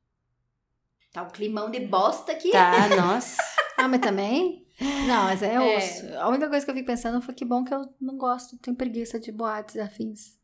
[1.11, 2.51] Tá um climão de bosta aqui.
[2.51, 3.37] Tá, nossa.
[3.77, 4.65] Ah, mas também?
[4.79, 5.77] Não, mas é, É.
[5.77, 6.07] osso.
[6.17, 8.75] A única coisa que eu fico pensando foi que bom que eu não gosto, tenho
[8.77, 10.39] preguiça de boates afins.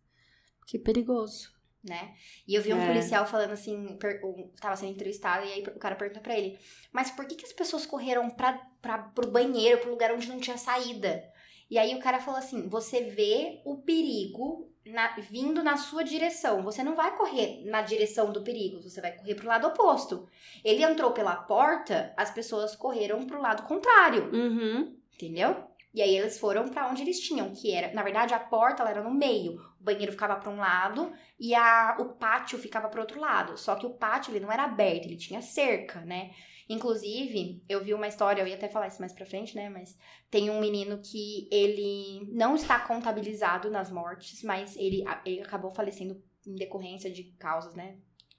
[0.68, 1.50] Que perigoso.
[1.84, 2.14] Né?
[2.48, 2.88] E eu vi um É.
[2.88, 6.58] policial falando assim, per- um- tava sendo entrevistado, e aí o cara perguntou pra ele,
[6.92, 10.40] mas por que, que as pessoas correram pra, pra, pro banheiro, pro lugar onde não
[10.40, 11.24] tinha saída?
[11.70, 16.62] E aí o cara falou assim, você vê o perigo na- vindo na sua direção,
[16.64, 20.28] você não vai correr na direção do perigo, você vai correr pro lado oposto.
[20.66, 24.30] Ele entrou pela porta, as pessoas correram pro lado contrário.
[24.34, 24.98] Uhum.
[25.14, 25.71] Entendeu?
[25.94, 28.92] E aí eles foram pra onde eles tinham, que era, na verdade, a porta ela
[28.92, 29.62] era no meio.
[29.80, 33.58] O banheiro ficava pra um lado e a, o pátio ficava pro outro lado.
[33.58, 36.32] Só que o pátio ele não era aberto, ele tinha cerca, né?
[36.70, 39.68] Inclusive, eu vi uma história, eu ia até falar isso mais pra frente, né?
[39.68, 39.98] Mas
[40.30, 46.24] tem um menino que ele não está contabilizado nas mortes, mas ele, ele acabou falecendo
[46.48, 47.98] em decorrência de causas, né?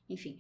[0.09, 0.39] Enfim.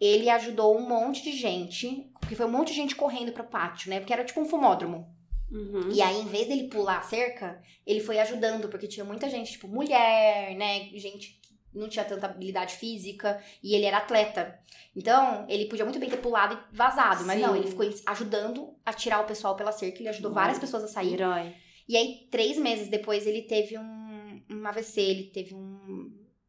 [0.00, 3.90] Ele ajudou um monte de gente, porque foi um monte de gente correndo pro pátio,
[3.90, 4.00] né?
[4.00, 5.06] Porque era tipo um fumódromo.
[5.52, 5.90] Uhum.
[5.92, 9.52] E aí, em vez dele pular a cerca, ele foi ajudando, porque tinha muita gente,
[9.52, 10.88] tipo, mulher, né?
[10.94, 11.38] Gente
[11.70, 14.58] que não tinha tanta habilidade física, e ele era atleta.
[14.96, 17.46] Então, ele podia muito bem ter pulado e vazado, mas Sim.
[17.46, 20.84] não, ele ficou ajudando a tirar o pessoal pela cerca, ele ajudou várias Olha, pessoas
[20.84, 21.14] a sair.
[21.14, 21.54] Herói.
[21.88, 25.71] E aí, três meses depois, ele teve um, um AVC, ele teve um.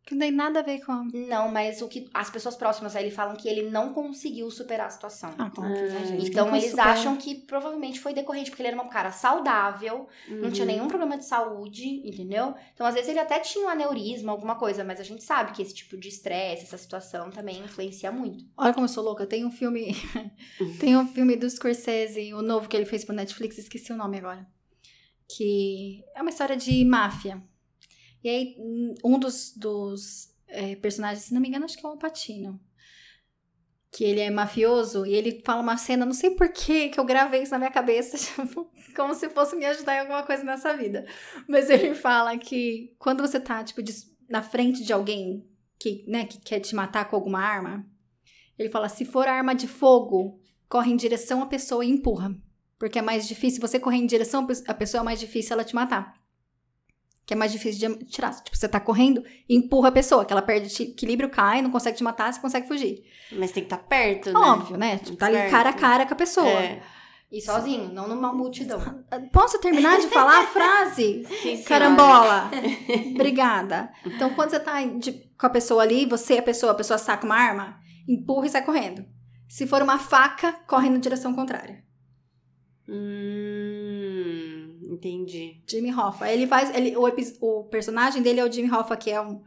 [0.05, 1.07] Que não tem nada a ver com.
[1.13, 4.87] Não, mas o que as pessoas próximas a ele falam que ele não conseguiu superar
[4.87, 5.33] a situação.
[5.37, 6.29] Ah, óbvio, né, gente?
[6.29, 10.65] Então eles acham que provavelmente foi decorrente, porque ele era um cara saudável, não tinha
[10.67, 10.71] Uhum.
[10.73, 12.53] nenhum problema de saúde, entendeu?
[12.73, 15.61] Então, às vezes, ele até tinha um aneurisma, alguma coisa, mas a gente sabe que
[15.61, 18.43] esse tipo de estresse, essa situação também influencia muito.
[18.57, 19.25] Olha como eu sou louca.
[19.25, 19.95] Tem um filme.
[20.81, 24.17] tem um filme do Scorsese, o novo que ele fez pro Netflix, esqueci o nome
[24.17, 24.45] agora.
[25.29, 27.41] Que é uma história de máfia.
[28.23, 28.55] E aí,
[29.03, 32.59] um dos, dos eh, personagens, se não me engano, acho que é o Alpatino.
[33.91, 37.05] Que ele é mafioso e ele fala uma cena, não sei por que que eu
[37.05, 40.75] gravei isso na minha cabeça, tipo, como se fosse me ajudar em alguma coisa nessa
[40.75, 41.05] vida.
[41.47, 43.93] Mas ele fala que quando você tá, tipo, de-
[44.27, 45.45] na frente de alguém
[45.77, 47.85] que, né, que quer te matar com alguma arma,
[48.57, 52.35] ele fala: se for arma de fogo, corre em direção à pessoa e empurra.
[52.79, 55.75] Porque é mais difícil, você correr em direção à pessoa, é mais difícil ela te
[55.75, 56.19] matar.
[57.25, 58.31] Que é mais difícil de tirar.
[58.43, 61.97] Tipo, você tá correndo e empurra a pessoa, que ela perde equilíbrio, cai, não consegue
[61.97, 63.01] te matar, você consegue fugir.
[63.31, 64.39] Mas tem que estar perto, né?
[64.39, 64.97] Óbvio, né?
[64.97, 65.51] Tipo, tá ali Perto.
[65.51, 66.47] cara a cara com a pessoa.
[66.49, 66.81] É.
[67.31, 68.79] E sozinho, não numa multidão.
[69.31, 71.25] Posso terminar de falar a frase?
[71.41, 71.63] Sim.
[71.63, 72.51] Carambola.
[73.15, 73.89] Obrigada.
[74.05, 76.97] Então, quando você tá de- com a pessoa ali, você é a pessoa, a pessoa
[76.99, 79.03] saca uma arma, empurra e sai correndo.
[79.49, 81.81] Se for uma faca, corre na direção contrária.
[82.87, 83.62] Hum,
[85.07, 85.61] entendi.
[85.67, 86.31] Jimmy Hoffa.
[86.31, 86.73] Ele faz.
[86.75, 87.05] Ele, o,
[87.41, 89.41] o personagem dele é o Jimmy Hoffa, que é um,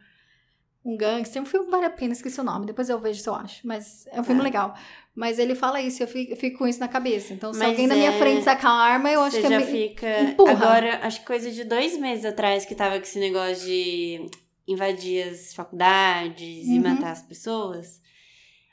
[0.85, 1.41] um gangster.
[1.43, 2.67] Um filme vale a pena, esqueci o nome.
[2.67, 3.67] Depois eu vejo se eu acho.
[3.67, 4.45] Mas é um filme Tá.
[4.45, 4.75] legal.
[5.15, 7.33] Mas ele fala isso, eu fico, eu fico com isso na cabeça.
[7.33, 9.47] Então, se Mas alguém na minha é- frente sacar uma arma, eu acho Você que
[9.47, 10.21] é já meio- fica.
[10.21, 10.53] empurra.
[10.53, 14.27] Agora, acho que coisa de dois meses atrás que tava com esse negócio de
[14.69, 16.83] invadir as faculdades e Uhum.
[16.83, 18.01] matar as pessoas.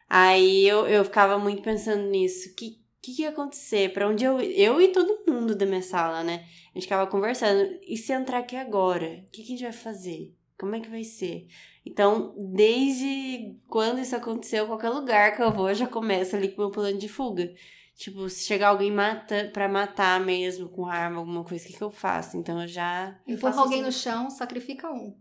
[0.09, 2.53] Aí eu, eu ficava muito pensando nisso.
[2.55, 3.91] Que, que, que ia acontecer?
[3.91, 4.39] Pra onde eu.
[4.39, 6.45] Eu e todo mundo da minha sala, né?
[6.73, 7.77] A gente ficava conversando.
[7.85, 9.25] E se entrar aqui agora?
[9.27, 10.33] O que, que a gente vai fazer?
[10.57, 11.47] Como é que vai ser?
[11.85, 16.61] Então, desde quando isso aconteceu, qualquer lugar que eu vou, eu já começo ali com
[16.61, 17.53] o meu plano de fuga.
[17.95, 21.83] Tipo, se chegar alguém mata, pra matar mesmo com arma, alguma coisa, o que, que
[21.83, 22.37] eu faço?
[22.37, 23.87] Então eu já empurra alguém isso.
[23.87, 25.13] no chão, sacrifica um.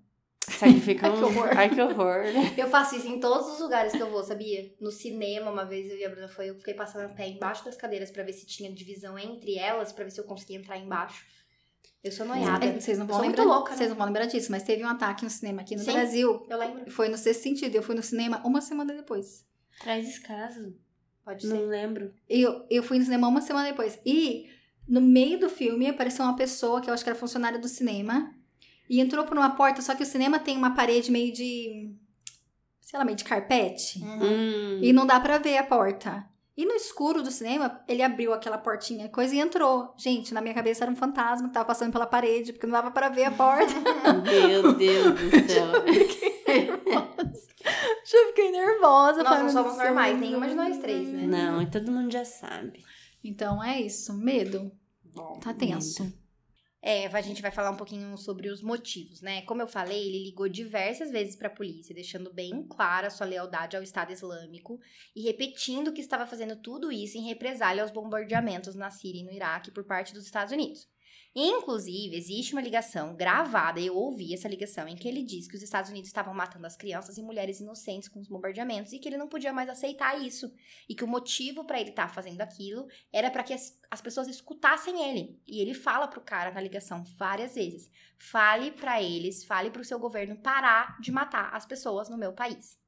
[0.51, 1.25] Sacrifico Ai, que um.
[1.25, 1.49] horror.
[1.57, 2.55] Ai, que horror, né?
[2.57, 4.73] Eu faço isso em todos os lugares que eu vou, sabia?
[4.81, 7.65] No cinema, uma vez eu e a Bruna foi, eu fiquei passando o pé embaixo
[7.65, 10.79] das cadeiras pra ver se tinha divisão entre elas, pra ver se eu conseguia entrar
[10.79, 11.25] embaixo.
[12.03, 12.67] Eu sou noiada.
[12.67, 13.55] É, Vocês não Eu vão sou muito lembrar.
[13.55, 13.77] louca, né?
[13.77, 15.93] Vocês não vão lembrar disso, mas teve um ataque no cinema aqui no Sim.
[15.93, 16.45] Brasil.
[16.51, 16.91] Eu lembro.
[16.91, 17.77] Foi no sexto sentido.
[17.77, 19.47] Eu fui no cinema uma semana depois.
[19.81, 20.75] Traz esse caso.
[21.25, 21.67] Pode Não ser.
[21.67, 22.13] lembro.
[22.29, 24.01] Eu, eu fui no cinema uma semana depois.
[24.05, 24.49] E
[24.89, 28.35] no meio do filme apareceu uma pessoa que eu acho que era funcionária do cinema.
[28.89, 31.95] E entrou por uma porta, só que o cinema tem uma parede meio de.
[32.81, 34.01] sei lá, meio de carpete.
[34.03, 34.23] Uhum.
[34.23, 34.81] Hum.
[34.83, 36.25] E não dá pra ver a porta.
[36.55, 39.95] E no escuro do cinema, ele abriu aquela portinha, coisa e entrou.
[39.97, 42.91] Gente, na minha cabeça era um fantasma que tava passando pela parede, porque não dava
[42.91, 43.73] pra ver a porta.
[44.23, 45.73] Meu Deus do céu.
[48.05, 49.23] Já fiquei nervosa.
[49.23, 49.85] Nós falei, não "Meu somos Deus".
[49.85, 51.27] normais, nenhuma de nós três, né?
[51.27, 52.85] Não, e todo mundo já sabe.
[53.25, 54.71] Então é isso, medo.
[55.15, 55.39] Bom.
[55.43, 56.13] Tá tenso.
[56.85, 59.43] É, a gente vai falar um pouquinho sobre os motivos, né?
[59.43, 63.85] Como eu falei, ele ligou diversas vezes pra polícia, deixando bem clara sua lealdade ao
[63.85, 64.81] Estado Islâmico
[65.15, 69.31] e repetindo que estava fazendo tudo isso em represália aos bombardeamentos na Síria e no
[69.31, 70.89] Iraque por parte dos Estados Unidos.
[71.35, 75.63] Inclusive, existe uma ligação gravada, eu ouvi essa ligação, em que ele diz que os
[75.63, 79.17] Estados Unidos estavam matando as crianças e mulheres inocentes com os bombardeamentos e que ele
[79.17, 80.53] não podia mais aceitar isso.
[80.87, 84.29] E que o motivo pra ele estar fazendo aquilo era para que as, as pessoas
[84.29, 85.41] escutassem ele.
[85.47, 89.99] E ele fala pro cara na ligação várias vezes: fale pra eles, fale pro seu
[89.99, 92.79] governo parar de matar as pessoas no meu país.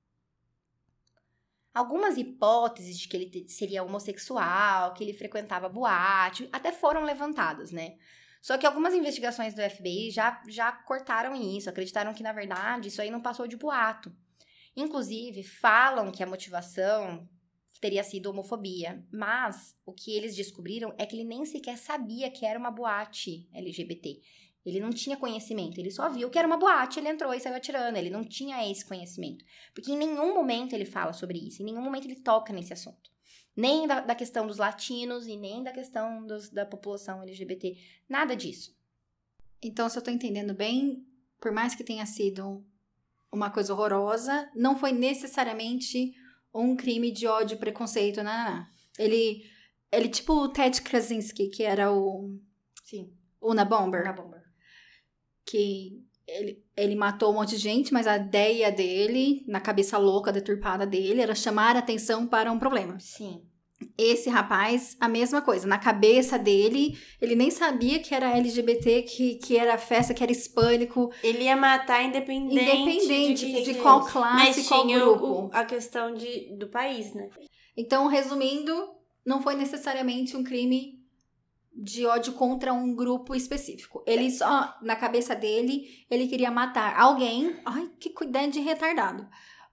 [1.72, 7.96] Algumas hipóteses de que ele seria homossexual, que ele frequentava boate, até foram levantadas, né?
[8.44, 13.00] Só que algumas investigações do FBI já, já cortaram isso, acreditaram que, na verdade, isso
[13.00, 14.14] aí não passou de boato.
[14.76, 17.26] Inclusive, falam que a motivação
[17.80, 19.02] teria sido homofobia.
[19.10, 23.48] Mas o que eles descobriram é que ele nem sequer sabia que era uma boate
[23.54, 24.20] LGBT.
[24.62, 27.56] Ele não tinha conhecimento, ele só viu que era uma boate, ele entrou e saiu
[27.56, 27.96] atirando.
[27.96, 29.42] Ele não tinha esse conhecimento.
[29.72, 33.13] Porque em nenhum momento ele fala sobre isso, em nenhum momento ele toca nesse assunto.
[33.56, 37.76] Nem da, da questão dos latinos e nem da questão dos- da população LGBT.
[38.08, 38.76] Nada disso.
[39.62, 41.06] Então, se eu tô entendendo bem,
[41.40, 42.64] por mais que tenha sido
[43.32, 46.14] uma coisa horrorosa, não foi necessariamente
[46.52, 48.66] um crime de ódio, preconceito, não, não, não.
[48.98, 49.44] Ele,
[49.90, 52.38] ele tipo o Ted Krasinski, que era o
[52.84, 54.42] Sim, Una Bomber, na bomba.
[55.46, 60.32] que ele, ele matou um monte de gente, mas a ideia dele, na cabeça louca,
[60.32, 62.98] deturpada dele, era chamar a atenção para um problema.
[63.00, 63.42] Sim.
[63.98, 65.66] Esse rapaz, a mesma coisa.
[65.66, 70.32] Na cabeça dele, ele nem sabia que era LGBT, que, que era festa, que era
[70.32, 71.10] hispânico.
[71.22, 74.12] Ele ia matar independente, Independente de, de, qual fosse.
[74.12, 75.26] classe, Mas qual grupo.
[75.26, 77.28] o- a questão de, do país, né?
[77.76, 78.72] Então, resumindo,
[79.26, 81.03] não foi necessariamente um crime
[81.74, 84.02] de ódio contra um grupo específico.
[84.06, 87.60] Ele só, na cabeça dele, ele queria matar alguém.
[87.64, 89.28] Ai, que cuidado de retardado.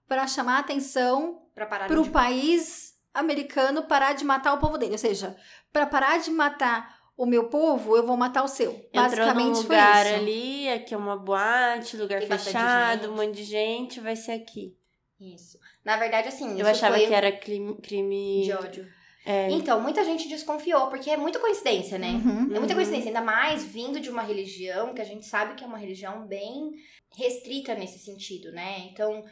[0.07, 2.09] Para chamar a atenção Pra parar para o de...
[2.09, 4.93] país americano parar de matar o povo dele.
[4.93, 5.35] Ou seja,
[5.71, 8.71] para parar de matar o meu povo, eu vou matar o seu.
[8.71, 10.15] Entrou num Basicamente foi lugar isso.
[10.15, 14.75] ali, aqui é uma boate, lugar Tem fechado, um monte de gente, vai ser aqui.
[15.19, 15.59] Isso.
[15.85, 17.75] Na verdade, assim, Eu isso achava foi que era crime...
[17.75, 18.43] crime...
[18.43, 19.00] de ódio.
[19.25, 22.09] É, Então, muita gente desconfiou, porque é muita coincidência, né?
[22.09, 22.55] Uhum.
[22.55, 22.75] É muita Uhum.
[22.75, 26.25] coincidência, ainda mais vindo de uma religião que a gente sabe que é uma religião
[26.27, 26.71] bem
[27.15, 28.79] restrita nesse sentido, né?
[28.91, 29.23] Então,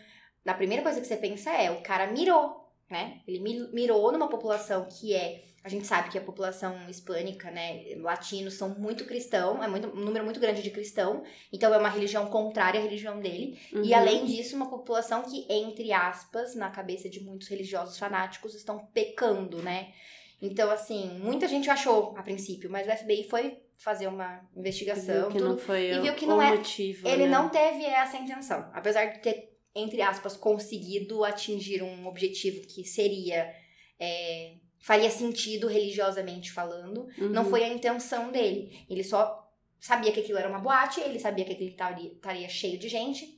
[0.45, 3.21] a primeira coisa que você pensa é, o cara mirou, né?
[3.28, 7.95] Ele mi- mirou numa população que é, a gente sabe que a população hispânica, né,
[7.98, 11.89] latinos são muito cristão, é muito, um número muito grande de cristão, então é uma
[11.89, 13.95] religião contrária à religião dele, e uhum.
[13.95, 19.62] além disso, uma população que, entre aspas, na cabeça de muitos religiosos fanáticos, estão pecando,
[19.62, 19.93] né?
[20.41, 25.30] Então, assim, muita gente achou a princípio, mas o FBI foi fazer uma investigação.
[25.30, 27.30] Viu tudo, e viu que não é- motivo, Ele né?
[27.30, 28.69] não teve essa intenção.
[28.74, 33.54] Apesar de ter, entre aspas, conseguido atingir um objetivo que seria.
[34.02, 37.50] é, faria sentido religiosamente falando, não Uhum.
[37.50, 38.86] foi a intenção dele.
[38.89, 39.48] Ele só
[39.80, 43.38] sabia que aquilo era uma boate, ele sabia que aquilo estaria, estaria cheio de gente.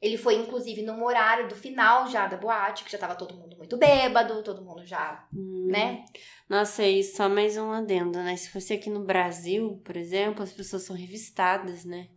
[0.00, 3.56] Ele foi, inclusive, num horário do final já da boate, que já tava todo mundo
[3.56, 5.68] muito bêbado, todo mundo já, Hum.
[5.70, 6.04] né?
[6.48, 8.36] Nossa, e só mais um adendo, né?
[8.36, 12.08] Se fosse aqui no Brasil, por exemplo, as pessoas são revistadas, né?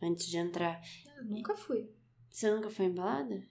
[0.00, 0.80] Antes de entrar.
[1.16, 1.90] Eu nunca fui.
[2.30, 3.42] Você nunca foi embalada?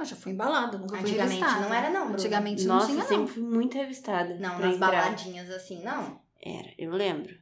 [0.00, 1.68] Eu já fui embalada, nunca fui Antigamente revistada.
[1.68, 2.14] não era não, Bruno.
[2.14, 3.26] Antigamente Nossa, não tinha, sempre não.
[3.28, 4.34] fui muito revistada.
[4.38, 4.90] Não, nas entrar.
[4.90, 6.20] baladinhas assim, não.
[6.42, 7.38] Era, eu lembro.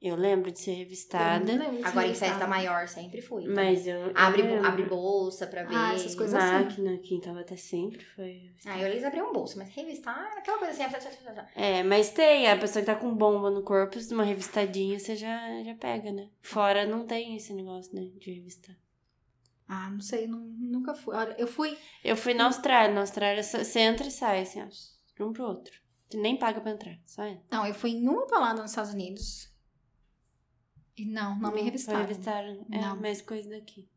[0.00, 2.32] Eu lembro de ser revistada, de ser Agora em revistada.
[2.32, 3.44] festa maior sempre fui.
[3.44, 3.50] tá?
[3.52, 3.94] mas eu.
[3.94, 4.66] eu Abre, lembro.
[4.66, 5.76] abre bolsa pra ver.
[5.76, 6.64] Ah, essas coisas assim.
[6.64, 8.50] Máquina, quem tava até sempre foi.
[8.66, 10.82] Ah, eu eles abriam bolsa, mas revistar aquela coisa assim.
[11.54, 15.14] É, mas tem, a pessoa que tá com bomba no corpo, se uma revistadinha, você
[15.14, 16.28] já, já pega, né?
[16.42, 18.08] Fora não tem esse negócio, né?
[18.18, 18.74] De revistar.
[19.74, 21.14] Ah, não sei, não- nunca fui.
[21.14, 21.78] Olha, eu fui.
[22.04, 22.94] Eu fui na Austrália.
[22.94, 24.62] Na Austrália você entra e sai, assim,
[25.16, 25.72] de um pro outro.
[26.10, 27.42] Você nem paga pra entrar, só entra.
[27.50, 29.50] Não, eu fui em uma balada nos Estados Unidos.
[30.96, 32.00] E não, não me Foi revistaram.
[32.00, 32.66] revistaram.
[32.70, 33.00] É, Não.
[33.00, 33.88] mais coisa daqui.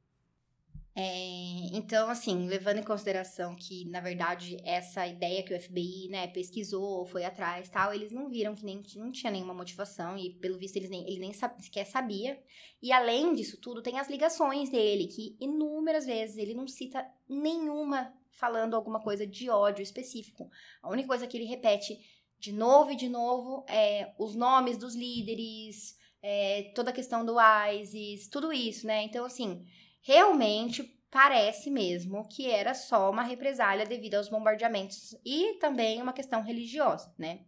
[0.97, 6.27] É, então, assim, levando em consideração que, na verdade, essa ideia que o FBI, né,
[6.27, 10.57] pesquisou, foi atrás tal, eles não viram que nem, não tinha nenhuma motivação e, pelo
[10.57, 12.41] visto, eles nem, ele nem sequer sabia.
[12.81, 18.13] E, além disso tudo, tem as ligações dele, que inúmeras vezes ele não cita nenhuma
[18.31, 20.49] falando alguma coisa de ódio específico.
[20.81, 21.97] A única coisa que ele repete
[22.39, 27.35] de novo e de novo é os nomes dos líderes, é, toda a questão do
[27.39, 29.03] ISIS, tudo isso, né?
[29.03, 29.65] Então, assim,
[30.05, 36.43] realmente parece mesmo que era só uma represália devido aos bombardeamentos e também uma questão
[36.43, 37.39] religiosa, né?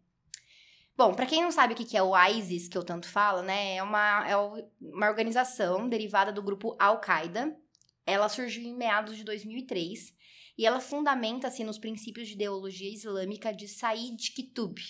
[0.96, 3.76] Bom, para quem não sabe o que é o ISIS, que eu tanto falo, né?
[3.76, 4.36] É uma, é
[4.82, 7.56] uma organização derivada do grupo Al-Qaeda.
[8.04, 10.16] Ela surgiu em meados de 2003
[10.58, 14.82] e ela fundamenta-se nos princípios de ideologia islâmica de Said Qutb,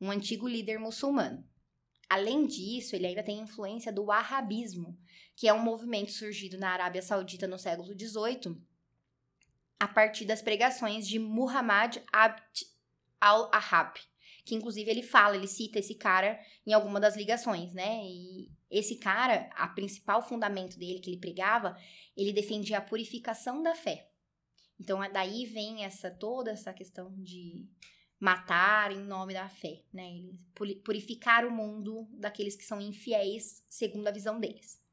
[0.00, 1.44] um antigo líder muçulmano.
[2.10, 4.98] Além disso, ele ainda tem influência do wahhabismo,
[5.36, 8.56] que é um movimento surgido na Arábia Saudita no século XVIII,
[9.78, 12.66] a partir das pregações de Muhammad Abd
[13.20, 13.98] al-Ahab,
[14.44, 18.02] que inclusive ele fala, ele cita esse cara em alguma das ligações, né?
[18.04, 21.76] E esse cara, a principal fundamento dele que ele pregava,
[22.16, 24.08] ele defendia a purificação da fé.
[24.78, 27.66] Então é daí vem essa toda essa questão de
[28.20, 30.30] matar em nome da fé, né?
[30.84, 34.83] Purificar o mundo daqueles que são infiéis, segundo a visão deles.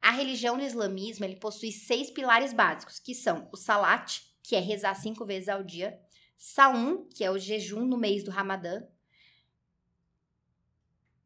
[0.00, 4.60] A religião do islamismo ele possui seis pilares básicos, que são o salat, que é
[4.60, 6.00] rezar cinco vezes ao dia,
[6.36, 8.82] saum, que é o jejum no mês do Ramadã,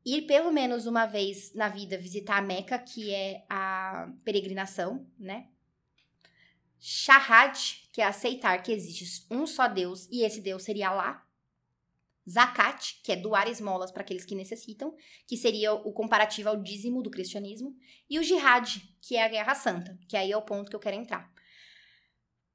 [0.04, 5.48] ir pelo menos uma vez na vida visitar a Meca, que é a peregrinação, né?
[6.80, 11.24] Shahad, que é aceitar que existe um só Deus e esse Deus seria Allah.
[12.28, 14.94] Zakat, que é doar esmolas para aqueles que necessitam,
[15.26, 17.74] que seria o comparativo ao dízimo do cristianismo.
[18.08, 20.80] E o jihad, que é a guerra santa, que aí é o ponto que eu
[20.80, 21.32] quero entrar.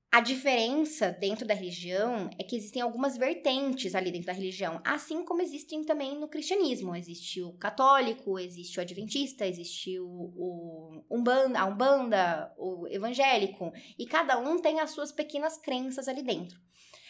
[0.10, 5.24] A diferença dentro da religião é que existem algumas vertentes ali dentro da religião, assim
[5.24, 6.96] como existem também no cristianismo.
[6.96, 14.06] Existe o católico, existe o adventista, existe o, o umbanda, a umbanda, o evangélico, e
[14.06, 16.58] cada um tem as suas pequenas crenças ali dentro.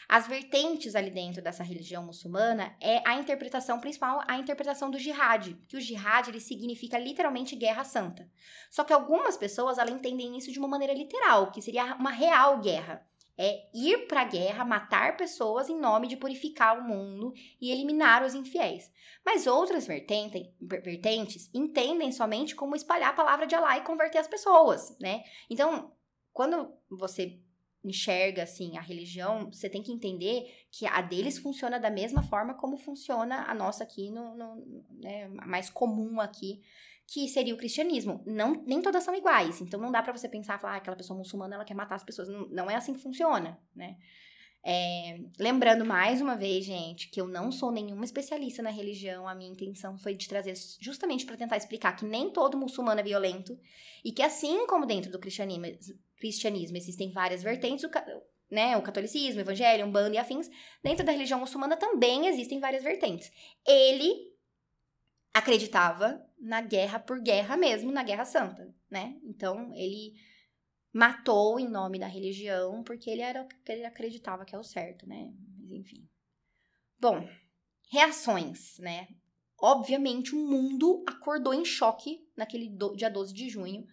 [0.09, 5.53] As vertentes ali dentro dessa religião muçulmana é a interpretação principal, a interpretação do jihad,
[5.67, 8.29] que o jihad ele significa literalmente guerra santa.
[8.71, 12.59] Só que algumas pessoas elas entendem isso de uma maneira literal, que seria uma real
[12.59, 13.05] guerra.
[13.39, 18.23] É ir para a guerra, matar pessoas em nome de purificar o mundo e eliminar
[18.23, 18.89] os infiéis.
[19.23, 24.27] Mas outras vertentes, vertentes entendem somente como espalhar a palavra de Allah e converter as
[24.27, 25.23] pessoas, né?
[25.51, 25.91] Então,
[26.33, 27.39] quando você
[27.89, 32.53] enxerga assim a religião, você tem que entender que a deles funciona da mesma forma
[32.53, 36.61] como funciona a nossa aqui no, no né, mais comum aqui,
[37.07, 38.21] que seria o cristianismo.
[38.25, 41.17] Não, nem todas são iguais, então não dá para você pensar, falar, ah, aquela pessoa
[41.17, 42.27] muçulmana ela quer matar as pessoas.
[42.27, 43.97] Não, não é assim que funciona, né?
[44.69, 49.33] É, lembrando mais uma vez, gente, que eu não sou nenhuma especialista na religião, a
[49.33, 53.57] minha intenção foi de trazer justamente para tentar explicar que nem todo muçulmano é violento
[54.03, 55.65] e que assim como dentro do cristianismo,
[56.17, 57.89] cristianismo existem várias vertentes, o,
[58.49, 60.49] né, o catolicismo, o evangelho, um bando e afins,
[60.83, 63.31] dentro da religião muçulmana também existem várias vertentes.
[63.65, 64.33] Ele
[65.33, 69.17] acreditava na guerra por guerra mesmo, na guerra santa, né?
[69.23, 70.15] Então, ele
[70.91, 75.31] matou em nome da religião porque ele era ele acreditava que é o certo, né?
[75.59, 76.09] Mas enfim.
[76.99, 77.27] Bom,
[77.91, 79.07] reações, né?
[79.59, 83.87] Obviamente o mundo acordou em choque naquele do, dia 12 de junho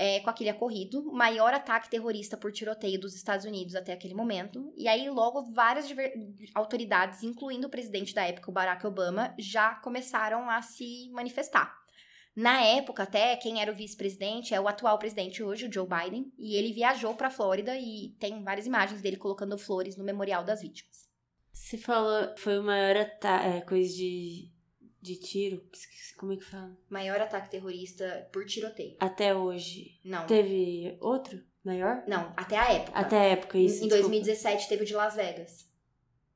[0.00, 4.72] é, com aquele ocorrido, maior ataque terrorista por tiroteio dos Estados Unidos até aquele momento.
[4.74, 5.86] E aí, logo, várias
[6.54, 11.78] autoridades, incluindo o presidente da época, o Barack Obama, já começaram a se manifestar.
[12.34, 16.32] Na época, até, quem era o vice-presidente é o atual presidente hoje, o Joe Biden,
[16.38, 20.42] e ele viajou para a Flórida e tem várias imagens dele colocando flores no memorial
[20.42, 21.10] das vítimas.
[21.52, 24.50] Você falou, foi o maior é, coisa de
[25.00, 25.64] de tiro.
[26.16, 26.76] Como é que fala?
[26.88, 28.96] Maior ataque terrorista por tiroteio.
[29.00, 29.98] Até hoje.
[30.04, 30.26] Não.
[30.26, 32.04] Teve outro maior?
[32.06, 32.98] Não, até a época.
[32.98, 33.84] Até a época, isso.
[33.84, 35.68] Em, 2017 teve o de Las Vegas.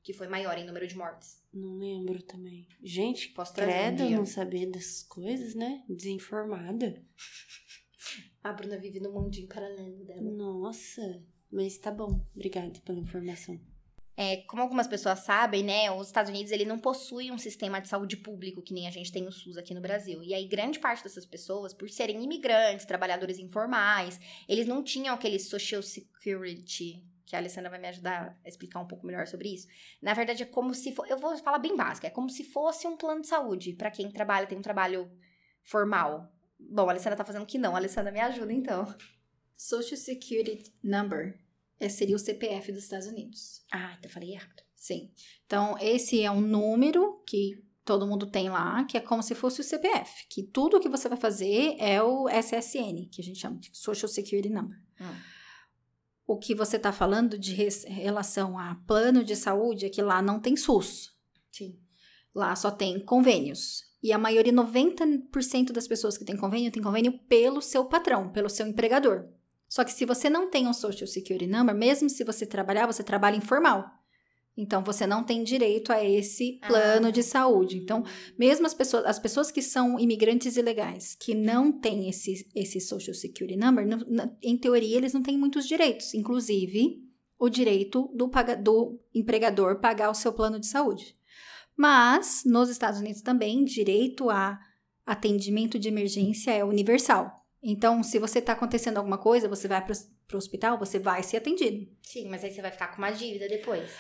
[0.03, 1.43] Que foi maior em número de mortes.
[1.53, 2.69] Não lembro também.
[2.83, 5.83] Gente, Posso credo, um não saber dessas coisas, né?
[5.89, 7.03] Desinformada.
[8.43, 10.21] A Bruna vive no mundinho paralelo dela.
[10.21, 12.27] Nossa, mas tá bom.
[12.35, 13.59] Obrigada pela informação.
[14.17, 17.89] É, como algumas pessoas sabem, né, os Estados Unidos ele não possui um sistema de
[17.89, 20.23] saúde público que nem a gente tem o SUS aqui no Brasil.
[20.23, 25.39] E aí grande parte dessas pessoas, por serem imigrantes, trabalhadores informais, eles não tinham aquele
[25.41, 29.67] social security que a Alessandra vai me ajudar a explicar um pouco melhor sobre isso.
[30.01, 32.87] Na verdade é como se for, eu vou falar bem básico, é como se fosse
[32.87, 35.11] um plano de saúde para quem trabalha, tem um trabalho
[35.63, 36.33] formal.
[36.59, 38.95] Bom, a Alessandra tá fazendo que não, a Alessandra me ajuda então.
[39.57, 41.44] Social Security Number
[41.89, 43.63] seria o CPF dos Estados Unidos.
[43.73, 44.63] Ah, então falei errado.
[44.75, 45.11] Sim.
[45.47, 49.61] Então, esse é um número que todo mundo tem lá, que é como se fosse
[49.61, 53.59] o CPF, que tudo que você vai fazer é o SSN, que a gente chama
[53.59, 54.79] de Social Security Number.
[55.01, 55.15] Hum.
[56.27, 60.41] O que você está falando de relação a plano de saúde é que lá não
[60.41, 61.15] tem SUS.
[61.53, 61.79] Sim.
[62.35, 63.85] Lá só tem convênios.
[64.03, 68.49] E a maioria, 90% das pessoas que têm convênio, tem convênio pelo seu patrão, pelo
[68.49, 69.29] seu empregador.
[69.75, 73.03] Só que se você não tem um Social Security Number, mesmo se você trabalhar, você
[73.03, 73.91] trabalha informal.
[74.57, 77.11] Então você não tem direito a esse plano ah.
[77.11, 77.79] de saúde.
[77.79, 78.05] Então,
[78.39, 83.17] mesmo as pessoas, as pessoas que são imigrantes ilegais, que não têm esse, esse Social
[83.17, 83.85] Security Number,
[84.41, 87.03] em teoria eles não têm muitos direitos, inclusive
[87.37, 88.31] o direito do,
[88.63, 91.17] do empregador pagar o seu plano de saúde.
[91.77, 94.57] Mas nos Estados Unidos também, direito a
[95.05, 97.44] atendimento de emergência é universal.
[97.65, 99.95] Então, se você tá acontecendo alguma coisa, você vai pro,
[100.29, 101.89] pro hospital, você vai ser atendido.
[102.03, 103.91] Sim, mas aí você vai ficar com uma dívida depois.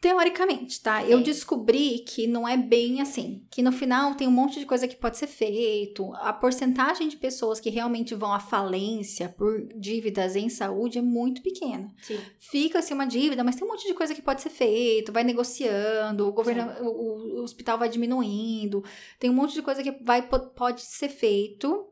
[0.00, 1.04] Teoricamente, tá?
[1.04, 3.44] Eu descobri que não é bem assim.
[3.50, 6.14] Que no final tem um monte de coisa que pode ser feito.
[6.14, 11.42] A porcentagem de pessoas que realmente vão à falência por dívidas em saúde é muito
[11.42, 11.92] pequena.
[12.00, 12.18] Sim.
[12.38, 15.12] Fica-se uma dívida, mas tem um monte de coisa que pode ser feito.
[15.12, 18.82] Vai negociando, o governo, o, o, hospital vai diminuindo.
[19.18, 21.89] Tem um monte de coisa que vai, pode ser feito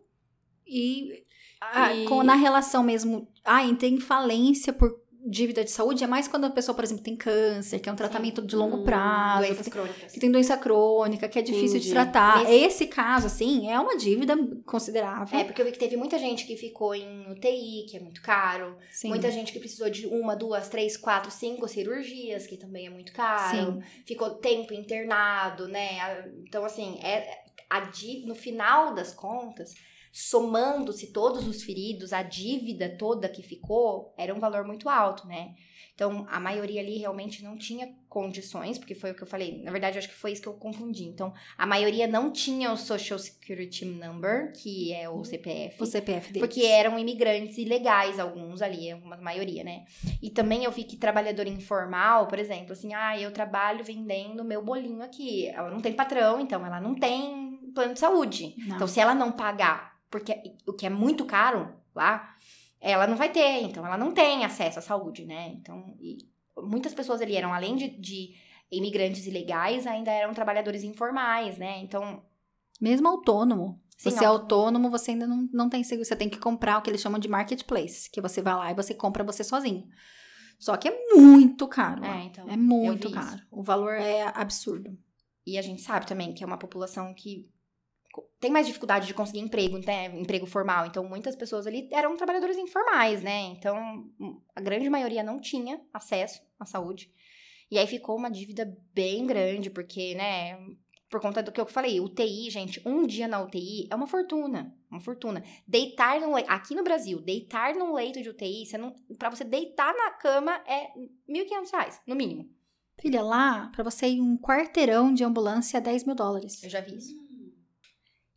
[0.69, 1.25] e,
[1.61, 2.05] a, e...
[2.05, 4.95] Com, na relação mesmo, ah, entrei em falência por
[5.29, 7.97] dívida de saúde é mais quando a pessoa, por exemplo, tem câncer, que é um
[7.97, 8.47] tratamento Sim.
[8.47, 10.13] de longo hum, prazo, doenças que, crônicas.
[10.13, 11.87] que tem doença crônica, que é difícil Entendi.
[11.87, 12.45] de tratar.
[12.45, 12.55] Nesse...
[12.55, 15.39] Esse caso, assim, é uma dívida considerável.
[15.39, 18.23] É, porque eu vi que teve muita gente que ficou em UTI, que é muito
[18.23, 18.77] caro.
[18.91, 19.09] Sim.
[19.09, 23.13] Muita gente que precisou de uma, duas, três, quatro, cinco cirurgias, que também é muito
[23.13, 23.73] caro.
[23.75, 23.83] Sim.
[24.07, 26.31] Ficou tempo internado, né?
[26.47, 27.29] Então, assim, é,
[27.69, 27.91] a,
[28.25, 29.75] no final das contas
[30.21, 35.55] somando-se todos os feridos, a dívida toda que ficou era um valor muito alto, né?
[35.95, 39.63] Então, a maioria ali realmente não tinha condições, porque foi o que eu falei.
[39.63, 41.05] Na verdade, eu acho que foi isso que eu confundi.
[41.05, 45.81] Então, a maioria não tinha o Social Security Number, que é o CPF.
[45.81, 46.41] O CPF deles.
[46.41, 49.85] Porque eram imigrantes ilegais, alguns ali, uma maioria, né?
[50.21, 54.65] E também eu vi que trabalhador informal, por exemplo, assim, ah, eu trabalho vendendo meu
[54.65, 55.47] bolinho aqui.
[55.47, 58.55] Ela não tem patrão, então ela não tem plano de saúde.
[58.67, 58.77] Não.
[58.77, 62.35] Então, se ela não pagar, porque o que é muito caro lá,
[62.81, 65.49] ela não vai ter, então ela não tem acesso à saúde, né?
[65.49, 66.19] Então, e
[66.57, 68.35] muitas pessoas ali eram, além de, de
[68.71, 71.79] imigrantes ilegais, ainda eram trabalhadores informais, né?
[71.81, 72.23] Então,
[72.81, 73.81] Mesmo autônomo.
[73.97, 74.89] Sim, você é autônomo.
[74.91, 76.07] você ainda não, não tem seguro.
[76.07, 78.75] Você tem que comprar o que eles chamam de marketplace, que você vai lá e
[78.75, 79.89] você compra você sozinho.
[80.61, 82.05] Só que é muito caro.
[82.05, 83.29] é, então É muito vi isso.
[83.31, 83.43] caro.
[83.51, 84.97] O valor é absurdo.
[85.45, 87.49] E a gente sabe também que é uma população que
[88.41, 90.07] tem mais dificuldade de conseguir emprego, né?
[90.07, 90.87] Emprego formal.
[90.87, 93.43] Então, muitas pessoas ali eram trabalhadores informais, né?
[93.47, 93.77] Então,
[94.19, 97.13] hum, a grande maioria não tinha acesso à saúde.
[97.71, 100.59] E aí ficou uma dívida bem grande, porque, né?
[101.11, 104.75] Por conta do que eu falei, UTI, gente, um dia na UTI é uma fortuna.
[104.91, 105.43] Uma fortuna.
[105.67, 109.43] Deitar no leito, aqui no Brasil, deitar num leito de UTI, você não, pra você
[109.43, 110.93] deitar na cama é
[111.29, 112.49] 1.500 reais, no mínimo.
[113.01, 116.63] Filha, lá, pra você ir um quarteirão de ambulância é 10 mil dólares.
[116.63, 117.28] Eu já vi isso.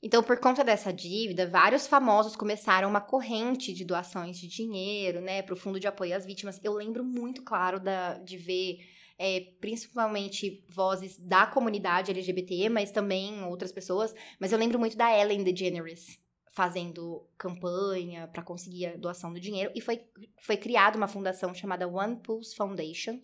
[0.04, 5.44] Então, por conta dessa dívida, vários famosos começaram uma corrente de doações de dinheiro, né,
[5.44, 6.60] para o Fundo de Apoio às Vítimas.
[6.64, 8.80] Eu lembro muito, claro, da, de ver
[9.20, 14.16] é, principalmente vozes da comunidade LGBT, mas também outras pessoas.
[14.40, 16.20] Mas eu lembro muito da Ellen DeGeneres
[16.52, 19.72] fazendo campanha para conseguir a doação do dinheiro.
[19.76, 20.02] E foi,
[20.40, 23.20] foi criada uma fundação chamada One Pulse Foundation.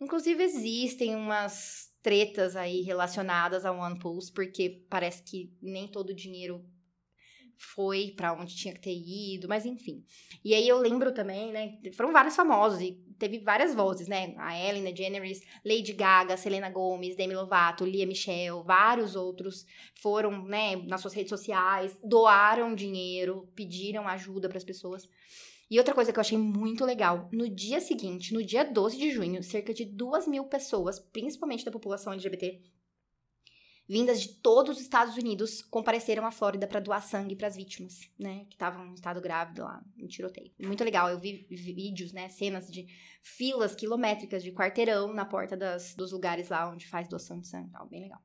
[0.00, 6.14] Inclusive, existem umas tretas aí relacionadas ao One Pulse, porque parece que nem todo o
[6.14, 6.64] dinheiro
[7.56, 10.04] foi pra onde tinha que ter ido, mas enfim.
[10.44, 14.58] E aí eu lembro também, né, foram vários famosos e teve várias vozes, né, a
[14.58, 21.00] Ellen DeGeneres, Lady Gaga, Selena Gomez, Demi Lovato, Lia Michelle, vários outros foram, né, nas
[21.00, 25.08] suas redes sociais, doaram dinheiro, pediram ajuda para as pessoas.
[25.70, 29.10] E outra coisa que eu achei muito legal, no dia seguinte, no dia 12 de
[29.10, 32.60] junho, cerca de duas mil pessoas, principalmente da população LGBT,
[33.88, 38.08] vindas de todos os Estados Unidos, compareceram à Flórida para doar sangue para as vítimas,
[38.18, 40.52] né, que estavam em estado grávido lá, em tiroteio.
[40.58, 42.86] Muito legal, eu vi vídeos, né, cenas de
[43.22, 47.70] filas quilométricas de quarteirão na porta das, dos lugares lá onde faz doação de sangue,
[47.70, 48.20] tal, bem legal.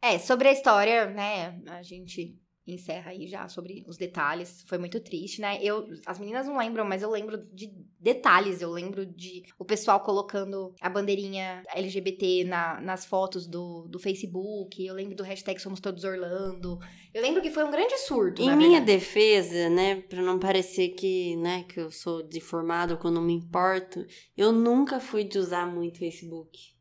[0.00, 2.40] É, sobre a história, né, a gente
[2.74, 4.62] encerra aí já sobre os detalhes.
[4.66, 5.58] Foi muito triste, né?
[5.62, 8.60] Eu, as meninas não lembram, mas eu lembro de detalhes.
[8.60, 14.84] Eu lembro de o pessoal colocando a bandeirinha LGBT na, nas fotos do, do Facebook.
[14.84, 16.78] Eu lembro do hashtag Somos Todos Orlando.
[17.12, 18.42] Eu lembro que foi um grande surto.
[18.42, 23.10] Em minha defesa, né, pra não parecer que, né, que eu sou desinformado, que eu
[23.10, 24.04] não me importo,
[24.36, 26.77] eu nunca fui de usar muito Facebook.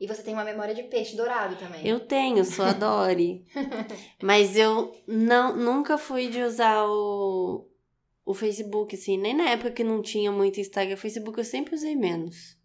[0.00, 1.86] E você tem uma memória de peixe dourado também.
[1.86, 3.44] Eu tenho, sou a Dori.
[4.22, 7.68] Mas eu não, nunca fui de usar o,
[8.24, 9.18] o Facebook, assim.
[9.18, 10.96] Nem na época que não tinha muito Instagram.
[10.96, 12.56] Facebook eu sempre usei menos.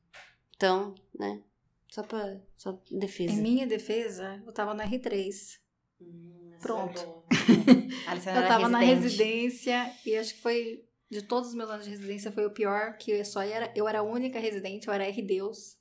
[0.55, 1.41] Então, né?
[1.89, 2.39] Só pra.
[2.55, 3.33] Só defesa.
[3.33, 5.59] Em minha defesa, eu tava no R3.
[5.99, 7.23] Hum, Pronto.
[7.29, 10.85] é Alessandra Eu tava na residência e acho que foi.
[11.09, 13.71] De todos os meus anos de residência, foi o pior, que eu só era.
[13.75, 15.74] Eu era a única residente, eu era R-Deus.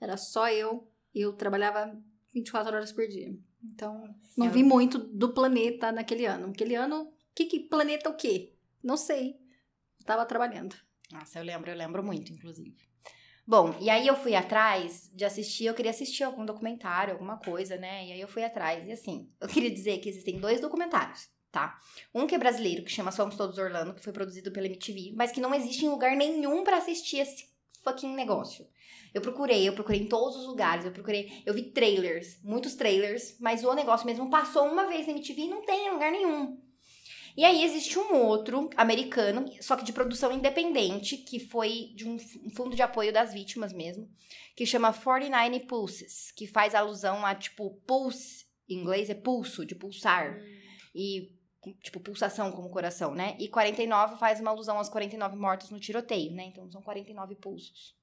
[0.00, 0.88] Era só eu.
[1.14, 1.96] E eu trabalhava
[2.32, 3.34] 24 horas por dia.
[3.62, 6.48] Então, não Eu- vi muito do planeta naquele ano.
[6.48, 8.54] Aquele ano, que, que planeta o quê?
[8.82, 9.36] Não sei.
[9.98, 10.74] Eu tava trabalhando.
[11.12, 12.76] Nossa, eu lembro, eu lembro muito, inclusive.
[13.46, 17.76] Bom, e aí eu fui atrás de assistir, eu queria assistir algum documentário, alguma coisa,
[17.76, 18.06] né?
[18.06, 18.86] E aí eu fui atrás.
[18.86, 21.76] E assim, eu queria dizer que existem dois documentários, tá?
[22.14, 25.32] Um que é brasileiro, que chama Somos Todos Orlando, que foi produzido pela MTV, mas
[25.32, 27.50] que não existe em lugar nenhum pra assistir esse
[27.82, 28.64] fucking negócio.
[29.12, 33.36] Eu procurei, eu procurei em todos os lugares, eu procurei, eu vi trailers, muitos trailers,
[33.40, 36.60] mas o negócio mesmo passou uma vez na MTV e não tem em lugar nenhum.
[37.36, 42.18] E aí existe um outro americano, só que de produção independente, que foi de um
[42.54, 44.10] fundo de apoio das vítimas mesmo,
[44.56, 49.74] que chama 49 Pulses, que faz alusão a tipo pulse, em inglês é pulso, de
[49.74, 50.38] pulsar.
[50.94, 51.32] E
[51.82, 53.36] tipo pulsação como coração, né?
[53.38, 56.44] E 49 faz uma alusão aos 49 mortos no tiroteio, né?
[56.44, 57.94] Então são 49 pulsos.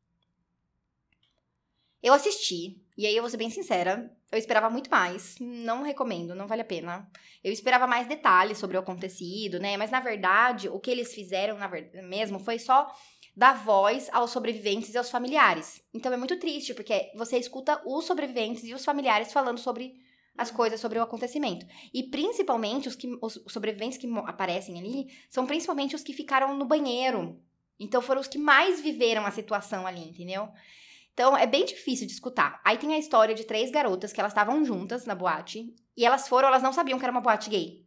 [2.02, 5.36] Eu assisti, e aí eu vou ser bem sincera, eu esperava muito mais.
[5.40, 7.10] Não recomendo, não vale a pena.
[7.44, 9.78] Eu esperava mais detalhes sobre o acontecido, né?
[9.78, 12.92] Mas na verdade, o que eles fizeram, na verdade, mesmo, foi só
[13.36, 15.82] dar voz aos sobreviventes e aos familiares.
[15.94, 19.96] Então é muito triste, porque você escuta os sobreviventes e os familiares falando sobre
[20.38, 21.66] as coisas sobre o acontecimento.
[21.94, 26.66] E principalmente os que os sobreviventes que aparecem ali são principalmente os que ficaram no
[26.66, 27.42] banheiro.
[27.80, 30.50] Então foram os que mais viveram a situação ali, entendeu?
[31.18, 32.62] Então é bem difícil de escutar.
[32.64, 36.28] Aí tem a história de três garotas que elas estavam juntas na boate e elas
[36.28, 37.84] foram, elas não sabiam que era uma boate gay.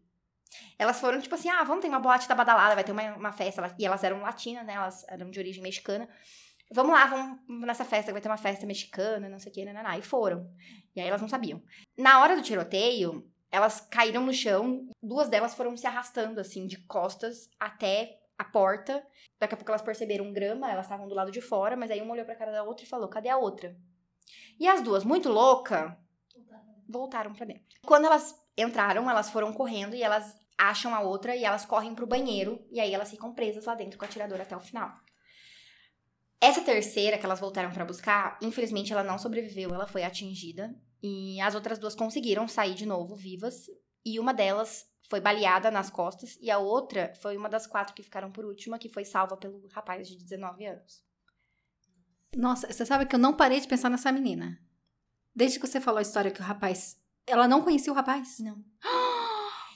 [0.76, 3.30] Elas foram tipo assim: "Ah, vamos ter uma boate da badalada, vai ter uma, uma
[3.30, 3.72] festa".
[3.78, 4.72] E elas eram latinas, né?
[4.72, 6.08] Elas eram de origem mexicana.
[6.72, 9.96] Vamos lá, vamos nessa festa, vai ter uma festa mexicana, não sei o que, nananá.
[9.96, 10.50] E foram.
[10.96, 11.62] E aí elas não sabiam.
[11.96, 16.78] Na hora do tiroteio, elas caíram no chão, duas delas foram se arrastando, assim, de
[16.78, 19.07] costas até a porta.
[19.38, 22.14] Daqui a pouco elas perceberam grama, elas estavam do lado de fora, mas aí uma
[22.14, 23.76] olhou pra cara da outra e falou: cadê a outra?
[24.59, 25.99] E as duas, muito louca,
[26.88, 27.78] voltaram pra dentro.
[27.84, 32.07] Quando elas entraram, elas foram correndo e elas acham a outra e elas correm pro
[32.07, 32.64] banheiro.
[32.70, 34.91] E aí elas ficam presas lá dentro com a atiradora até o final.
[36.41, 40.74] Essa terceira que elas voltaram pra buscar, infelizmente ela não sobreviveu, ela foi atingida.
[41.03, 43.66] E as outras duas conseguiram sair de novo vivas.
[44.05, 46.38] E uma delas foi baleada nas costas.
[46.40, 49.66] E a outra foi uma das quatro que ficaram por última, que foi salva pelo
[49.72, 51.04] rapaz de 19 anos.
[52.36, 54.56] Nossa, você sabe que eu não parei de pensar nessa menina.
[55.34, 56.96] Desde que você falou a história que o rapaz.
[57.26, 58.38] Ela não conhecia o rapaz?
[58.38, 58.64] Não.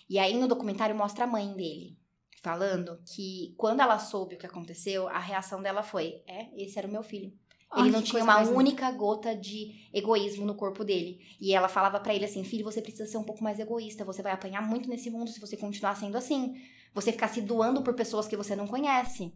[0.07, 1.99] E aí no documentário mostra a mãe dele.
[2.43, 6.87] Falando que quando ela soube o que aconteceu, a reação dela foi: É, esse era
[6.87, 7.33] o meu filho.
[7.77, 11.21] Ele Ai, não tinha uma única gota de egoísmo no corpo dele.
[11.41, 14.23] E ela falava pra ele assim: "Filho, você precisa ser um pouco mais egoísta, você
[14.23, 16.55] vai apanhar muito nesse mundo se você continuar sendo assim.
[16.95, 19.33] Você ficar se doando por pessoas que você não conhece".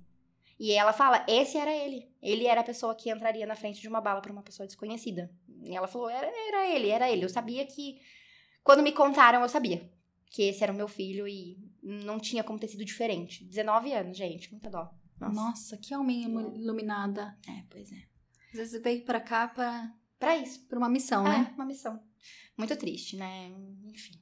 [0.58, 2.08] E ela fala: "Esse era ele.
[2.22, 5.30] Ele era a pessoa que entraria na frente de uma bala pra uma pessoa desconhecida".
[5.62, 7.24] E ela falou: "Era, era ele, era ele.
[7.24, 8.00] Eu sabia que
[8.62, 9.90] quando me contaram, eu sabia
[10.30, 13.44] que esse era o meu filho e não tinha como ter sido diferente.
[13.44, 14.90] 19 anos, gente, muita dó.
[15.18, 15.34] Nossa.
[15.34, 17.36] Nossa, que alminha iluminada.
[17.48, 18.07] É, pois é.
[18.52, 20.66] Às vezes veio pra cá pra, Pra isso.
[20.66, 21.52] pra uma missão, É, né?
[21.54, 22.00] uma missão.
[22.56, 23.50] Muito triste, né?
[23.86, 24.12] Enfim.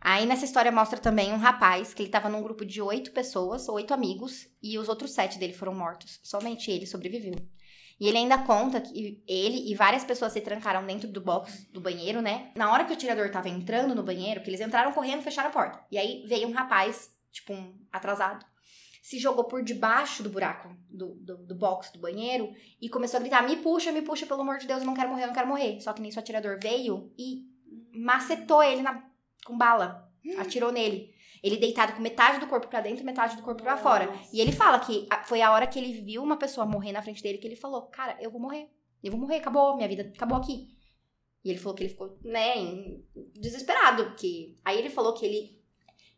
[0.00, 3.68] Aí nessa história mostra também um rapaz que ele tava num grupo de oito pessoas,
[3.68, 6.20] oito amigos, e os outros sete dele foram mortos.
[6.22, 7.34] Somente ele sobreviveu.
[8.00, 11.80] E ele ainda conta que ele e várias pessoas se trancaram dentro do box do
[11.80, 12.52] banheiro, né?
[12.56, 15.48] Na hora que o tirador tava entrando no banheiro, que eles entraram correndo e fecharam
[15.48, 15.84] a porta.
[15.90, 18.46] E aí veio um rapaz, tipo um atrasado,
[19.02, 23.20] se jogou por debaixo do buraco do, do, do box do banheiro e começou a
[23.20, 25.34] gritar: Me puxa, me puxa, pelo amor de Deus, eu não quero morrer, eu não
[25.34, 25.80] quero morrer.
[25.80, 27.44] Só que nisso o atirador veio e
[27.94, 29.08] macetou ele na-
[29.44, 30.08] com bala.
[30.38, 31.10] Atirou nele.
[31.42, 34.12] Ele deitado com metade do corpo pra dentro e metade do corpo pra fora.
[34.32, 37.22] E ele fala que foi a hora que ele viu uma pessoa morrer na frente
[37.22, 38.68] dele que ele falou: Cara, eu vou morrer.
[39.02, 40.68] Eu vou morrer, acabou, minha vida acabou aqui.
[41.44, 42.56] E ele falou que ele ficou, né,
[43.34, 44.06] desesperado.
[44.06, 44.56] Porque...
[44.64, 45.57] Aí ele falou que ele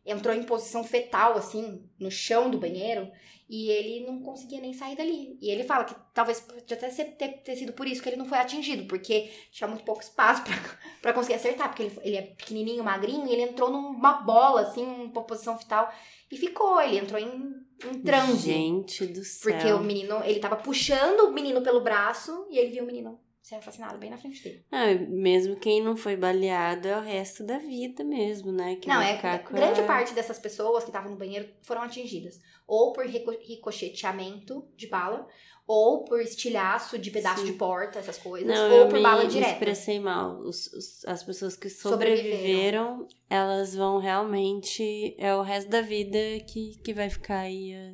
[0.05, 3.09] entrou em posição fetal, assim, no chão do banheiro.
[3.53, 5.37] E ele não conseguia nem sair dali.
[5.41, 8.15] E ele fala que talvez pode até ser- ter, ter sido por isso que ele
[8.15, 10.55] não foi atingido, porque tinha muito pouco espaço pra,
[11.01, 15.03] pra conseguir acertar, porque ele, ele é pequenininho, magrinho, e ele entrou numa bola, assim,
[15.03, 15.91] em posição fetal,
[16.31, 16.79] e ficou.
[16.81, 17.53] Ele entrou em,
[17.93, 18.37] em transe.
[18.51, 19.51] Gente do céu.
[19.51, 23.19] Porque o menino, ele tava puxando o menino pelo braço, e ele viu o menino
[23.41, 24.65] ser assassinado bem na frente dele.
[24.71, 28.75] Ah, mesmo quem não foi baleado é o resto da vida mesmo, né?
[28.75, 29.17] Que Não, é
[29.51, 32.39] grande a- parte dessas pessoas que estavam no banheiro foram atingidas.
[32.67, 35.27] Ou por rico- ricocheteamento de bala,
[35.67, 37.51] ou por estilhaço de pedaço Sim.
[37.51, 39.51] de porta, essas coisas, Não, ou eu por bala direta.
[39.53, 40.39] expressei mal.
[40.39, 42.27] Os- os- as pessoas que Sobreviveram.
[42.37, 45.15] sobreviveram, elas vão realmente.
[45.17, 46.17] É o resto da vida
[46.47, 47.93] que, que vai ficar aí a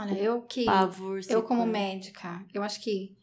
[0.00, 0.64] Olha, eu que.
[0.64, 1.20] pavor.
[1.28, 3.14] Eu, como médica, eu acho que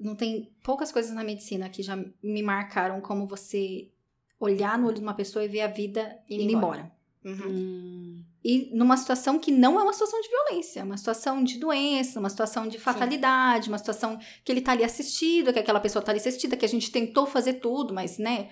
[0.00, 3.90] não tem poucas coisas na medicina que já me marcaram como você
[4.38, 6.90] olhar no olho de uma pessoa e ver a vida Indo indo embora.
[7.22, 7.46] embora.
[7.46, 7.52] Uhum.
[7.52, 11.58] Hum, E numa situação que não é uma situação de violência, é uma situação de
[11.58, 16.02] doença, uma situação de fatalidade, uma situação que ele tá ali assistido, que aquela pessoa
[16.02, 18.48] tá ali assistida, que a gente tentou fazer tudo, mas, né,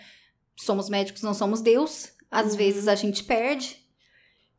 [0.55, 2.13] somos médicos, não somos Deus.
[2.31, 2.57] Às Uhum.
[2.59, 3.83] vezes a gente perde.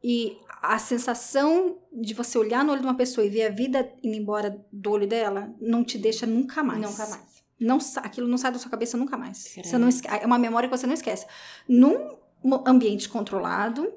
[0.04, 3.92] E a sensação de você olhar no olho de uma pessoa e ver a vida
[4.04, 6.82] indo embora do olho dela não te deixa nunca mais.
[6.82, 7.44] Nunca mais.
[7.60, 9.56] Não, aquilo não sai da sua cabeça nunca mais.
[9.64, 11.26] Você não é uma memória que você não esquece.
[11.68, 12.18] Num
[12.66, 13.92] ambiente controlado,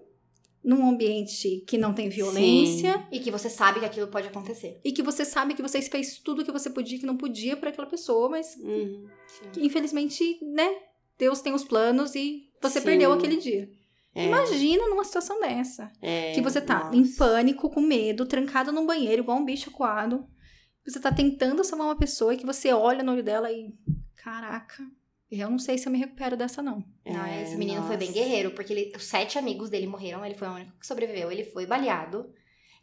[0.64, 4.80] num ambiente que não tem violência E que você sabe que aquilo pode acontecer.
[4.84, 7.16] e que você sabe que você fez tudo o que você podia e que não
[7.16, 9.06] podia para aquela pessoa, mas uhum.
[9.52, 10.76] que infelizmente, né,
[11.18, 12.86] Deus tem os planos e você Sim.
[12.86, 13.68] perdeu aquele dia.
[14.14, 16.96] É, Imagina numa situação dessa, é, que você tá nossa.
[16.96, 20.26] em pânico, com medo, trancado num banheiro igual um bicho acuado.
[20.86, 23.72] Você tá tentando salvar uma pessoa e que você olha no olho dela e
[24.16, 24.82] caraca,
[25.30, 26.84] eu não sei se eu me recupero dessa não.
[27.06, 28.20] Não, É, esse menino foi bem nossa.
[28.20, 31.44] guerreiro, porque ele- os sete amigos dele morreram, ele foi o único que sobreviveu, ele
[31.44, 32.30] foi baleado.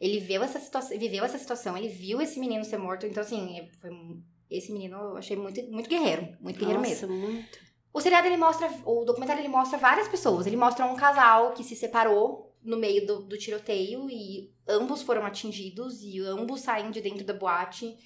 [0.01, 3.67] Ele viu essa situação, viveu essa situação, ele viu esse menino ser morto, então assim,
[3.79, 7.15] foi um- esse menino eu achei muito, muito guerreiro, muito guerreiro Nossa, mesmo.
[7.15, 7.59] muito.
[7.93, 10.45] O seriado ele mostra, o documentário ele mostra várias pessoas.
[10.45, 15.25] Ele mostra um casal que se separou no meio do, do tiroteio e ambos foram
[15.25, 17.97] atingidos e ambos saem de dentro da boate.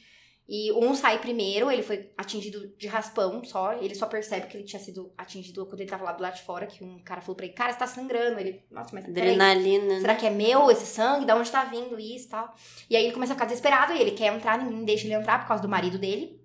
[0.47, 4.65] E um sai primeiro, ele foi atingido de raspão só, ele só percebe que ele
[4.65, 7.35] tinha sido atingido quando ele tava lá do lado de fora, que um cara falou
[7.35, 8.39] pra ele, cara, você tá sangrando.
[8.39, 10.01] Ele, nossa, mas Adrenalina.
[10.01, 10.19] Será né?
[10.19, 11.25] que é meu esse sangue?
[11.25, 12.53] Da onde tá vindo isso e tal?
[12.89, 15.39] E aí ele começa a ficar desesperado e ele quer entrar, ninguém deixa ele entrar
[15.39, 16.41] por causa do marido dele.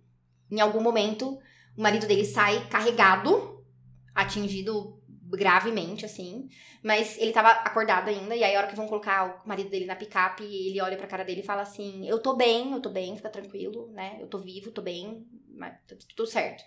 [0.48, 1.36] Em algum momento,
[1.78, 3.64] o marido dele sai carregado,
[4.12, 6.48] atingido gravemente, assim.
[6.82, 9.86] Mas ele tava acordado ainda, e aí a hora que vão colocar o marido dele
[9.86, 12.90] na picape, ele olha pra cara dele e fala assim: Eu tô bem, eu tô
[12.90, 14.18] bem, fica tranquilo, né?
[14.20, 15.24] Eu tô vivo, tô bem,
[15.54, 16.64] mas tá tudo certo.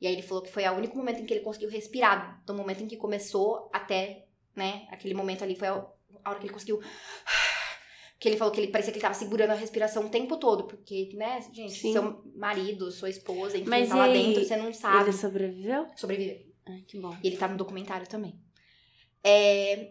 [0.00, 2.54] E aí ele falou que foi o único momento em que ele conseguiu respirar, do
[2.54, 5.86] momento em que começou até, né, aquele momento ali, foi a
[6.24, 6.80] a hora que ele conseguiu.
[8.24, 10.64] Que ele falou que ele parecia que ele tava segurando a respiração o tempo todo,
[10.64, 11.92] porque, né, gente, Sim.
[11.92, 15.10] seu marido, sua esposa, enfim, Mas tá lá dentro, você não sabe.
[15.10, 15.86] Ele sobreviveu?
[15.94, 16.46] Sobreviver.
[16.66, 17.14] Ai, que bom.
[17.22, 18.40] E ele tá no documentário também.
[19.22, 19.90] É,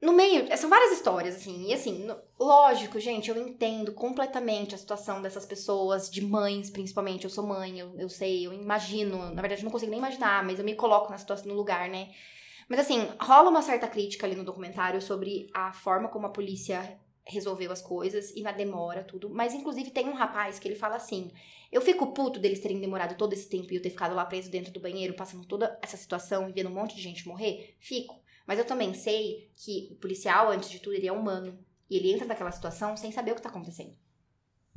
[0.00, 1.68] no meio, são várias histórias, assim.
[1.68, 7.24] E assim, no- lógico, gente, eu entendo completamente a situação dessas pessoas, de mães, principalmente.
[7.24, 9.18] Eu sou mãe, eu, eu sei, eu imagino.
[9.34, 11.90] Na verdade, eu não consigo nem imaginar, mas eu me coloco na situação, no lugar,
[11.90, 12.14] né?
[12.66, 16.98] Mas assim, rola uma certa crítica ali no documentário sobre a forma como a polícia
[17.26, 19.30] resolveu as coisas e na demora, tudo.
[19.30, 21.30] Mas, inclusive, tem um rapaz que ele fala assim:
[21.72, 24.50] eu fico puto deles terem demorado todo esse tempo e eu ter ficado lá preso
[24.50, 27.74] dentro do banheiro, passando toda essa situação e vendo um monte de gente morrer.
[27.80, 28.22] Fico.
[28.46, 31.58] Mas eu também sei que o policial, antes de tudo, ele é humano.
[31.88, 33.96] E ele entra naquela situação sem saber o que tá acontecendo.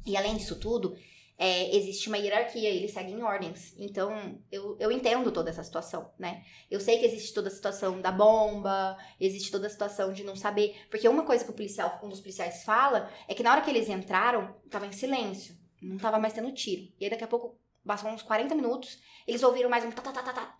[0.05, 0.95] E além disso tudo,
[1.37, 3.75] é, existe uma hierarquia, eles seguem ordens.
[3.77, 6.43] Então, eu, eu entendo toda essa situação, né?
[6.69, 10.35] Eu sei que existe toda a situação da bomba, existe toda a situação de não
[10.35, 10.75] saber.
[10.89, 13.69] Porque uma coisa que o policial, um dos policiais fala é que na hora que
[13.69, 15.55] eles entraram, tava em silêncio.
[15.79, 16.91] Não tava mais tendo tiro.
[16.99, 20.11] E aí daqui a pouco, passou uns 40 minutos, eles ouviram mais um tá, tá,
[20.11, 20.59] tá, tá, tá.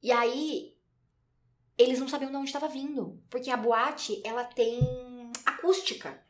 [0.00, 0.76] E aí,
[1.76, 3.20] eles não sabiam de onde estava vindo.
[3.28, 4.78] Porque a boate, ela tem
[5.44, 6.22] acústica.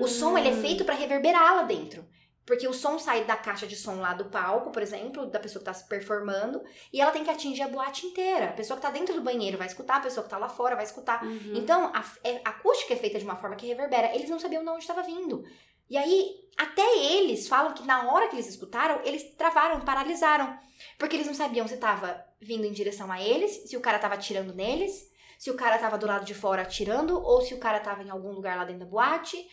[0.00, 2.06] O som, ele é feito pra reverberar lá dentro.
[2.46, 5.60] Porque o som sai da caixa de som lá do palco, por exemplo, da pessoa
[5.60, 8.50] que tá se performando, e ela tem que atingir a boate inteira.
[8.50, 10.76] A pessoa que tá dentro do banheiro vai escutar, a pessoa que tá lá fora
[10.76, 11.24] vai escutar.
[11.24, 11.52] Uhum.
[11.54, 14.14] Então, a, é- a acústica é feita de uma forma que reverbera.
[14.14, 15.42] Eles não sabiam de onde estava vindo.
[15.88, 20.58] E aí, até eles falam que na hora que eles escutaram, eles travaram, paralisaram.
[20.98, 24.14] Porque eles não sabiam se tava vindo em direção a eles, se o cara tava
[24.14, 27.80] atirando neles, se o cara tava do lado de fora atirando, ou se o cara
[27.80, 29.46] tava em algum lugar lá dentro da boate.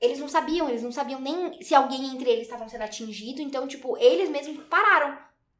[0.00, 3.42] Eles não sabiam, eles não sabiam nem se alguém entre eles estavam sendo atingido.
[3.42, 5.18] Então, tipo, eles mesmos pararam.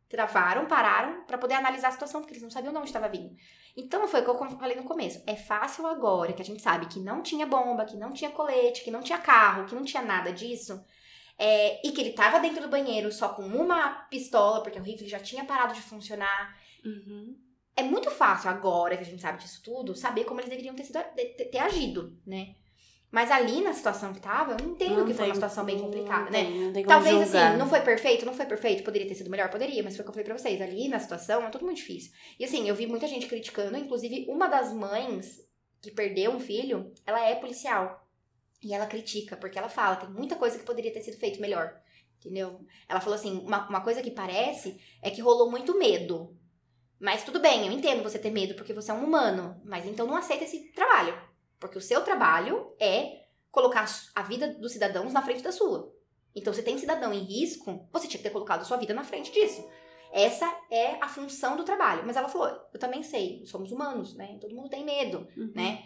[0.08, 3.36] Travaram, pararam, pra poder analisar a situação, porque eles não sabiam de onde estava vindo.
[3.76, 5.22] Então, foi o que eu falei no começo.
[5.26, 8.82] É fácil agora, que a gente sabe que não tinha bomba, que não tinha colete,
[8.82, 10.82] que não tinha carro, que não tinha nada disso.
[11.38, 15.08] é, e que ele tava dentro do banheiro só com uma pistola, porque o rifle
[15.08, 16.58] já tinha parado de funcionar.
[16.84, 17.36] Uhum.
[17.76, 20.82] É muito fácil agora que a gente sabe disso tudo, saber como eles deveriam ter,
[20.82, 22.56] sido, ter, ter agido, né?
[23.10, 26.30] Mas ali na situação que tava, eu entendo Não que foi uma situação bem complicada,
[26.30, 26.44] né?
[26.44, 27.48] tem- tem Talvez julgar.
[27.48, 30.04] assim, não foi perfeito, não foi perfeito, poderia ter sido melhor, poderia, mas foi o
[30.04, 30.60] que eu falei pra vocês.
[30.60, 32.12] Ali na situação é tudo muito difícil.
[32.38, 35.40] E assim, eu vi muita gente criticando, inclusive uma das mães
[35.80, 38.06] que perdeu um filho, ela é policial.
[38.62, 41.80] E ela critica, porque ela fala, tem muita coisa que poderia ter sido feito melhor.
[42.18, 42.60] Entendeu?
[42.88, 46.36] Ela falou assim: uma, uma coisa que parece é que rolou muito medo.
[47.00, 49.60] Mas tudo bem, eu entendo você ter medo porque você é um humano.
[49.64, 51.16] Mas então não aceita esse trabalho.
[51.58, 53.84] Porque o seu trabalho é colocar
[54.14, 55.92] a vida dos cidadãos na frente da sua.
[56.34, 59.02] Então, se tem cidadão em risco, você tinha que ter colocado a sua vida na
[59.02, 59.66] frente disso.
[60.12, 62.04] Essa é a função do trabalho.
[62.06, 64.38] Mas ela falou: eu também sei, somos humanos, né?
[64.40, 65.52] Todo mundo tem medo Uhum.
[65.54, 65.84] né?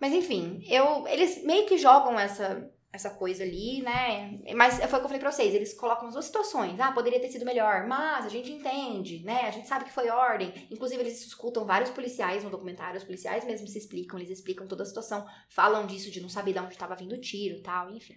[0.00, 4.38] Mas enfim, eu, eles meio que jogam essa, essa coisa ali, né?
[4.54, 6.78] Mas foi o que eu falei pra vocês, eles colocam as duas situações.
[6.80, 9.42] Ah, poderia ter sido melhor, mas a gente entende, né?
[9.42, 10.52] A gente sabe que foi ordem.
[10.70, 14.82] Inclusive, eles escutam vários policiais no documentário, os policiais mesmo se explicam, eles explicam toda
[14.82, 17.90] a situação, falam disso de não saber de onde estava vindo o tiro e tal,
[17.90, 18.16] enfim.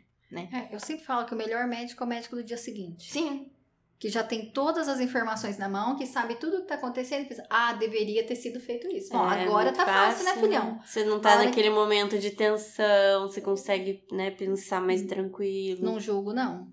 [0.54, 3.12] É, eu sempre falo que o melhor médico é o médico do dia seguinte.
[3.12, 3.52] Sim,
[4.00, 7.24] Que já tem todas as informações na mão, que sabe tudo o que tá acontecendo
[7.24, 9.12] e pensa, ah, deveria ter sido feito isso.
[9.12, 10.80] Bom, É, agora tá fácil, né, filhão?
[10.86, 15.84] Você não tá naquele momento de tensão, você consegue, né, pensar mais tranquilo.
[15.84, 16.72] Não julgo, não.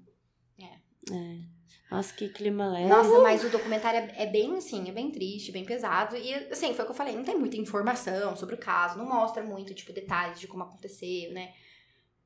[1.12, 1.56] É.
[1.90, 2.88] Nossa, que clima leve.
[2.88, 6.16] Nossa, mas o documentário é, é bem assim, é bem triste, bem pesado.
[6.16, 9.06] E assim, foi o que eu falei, não tem muita informação sobre o caso, não
[9.06, 11.52] mostra muito, tipo, detalhes de como aconteceu, né?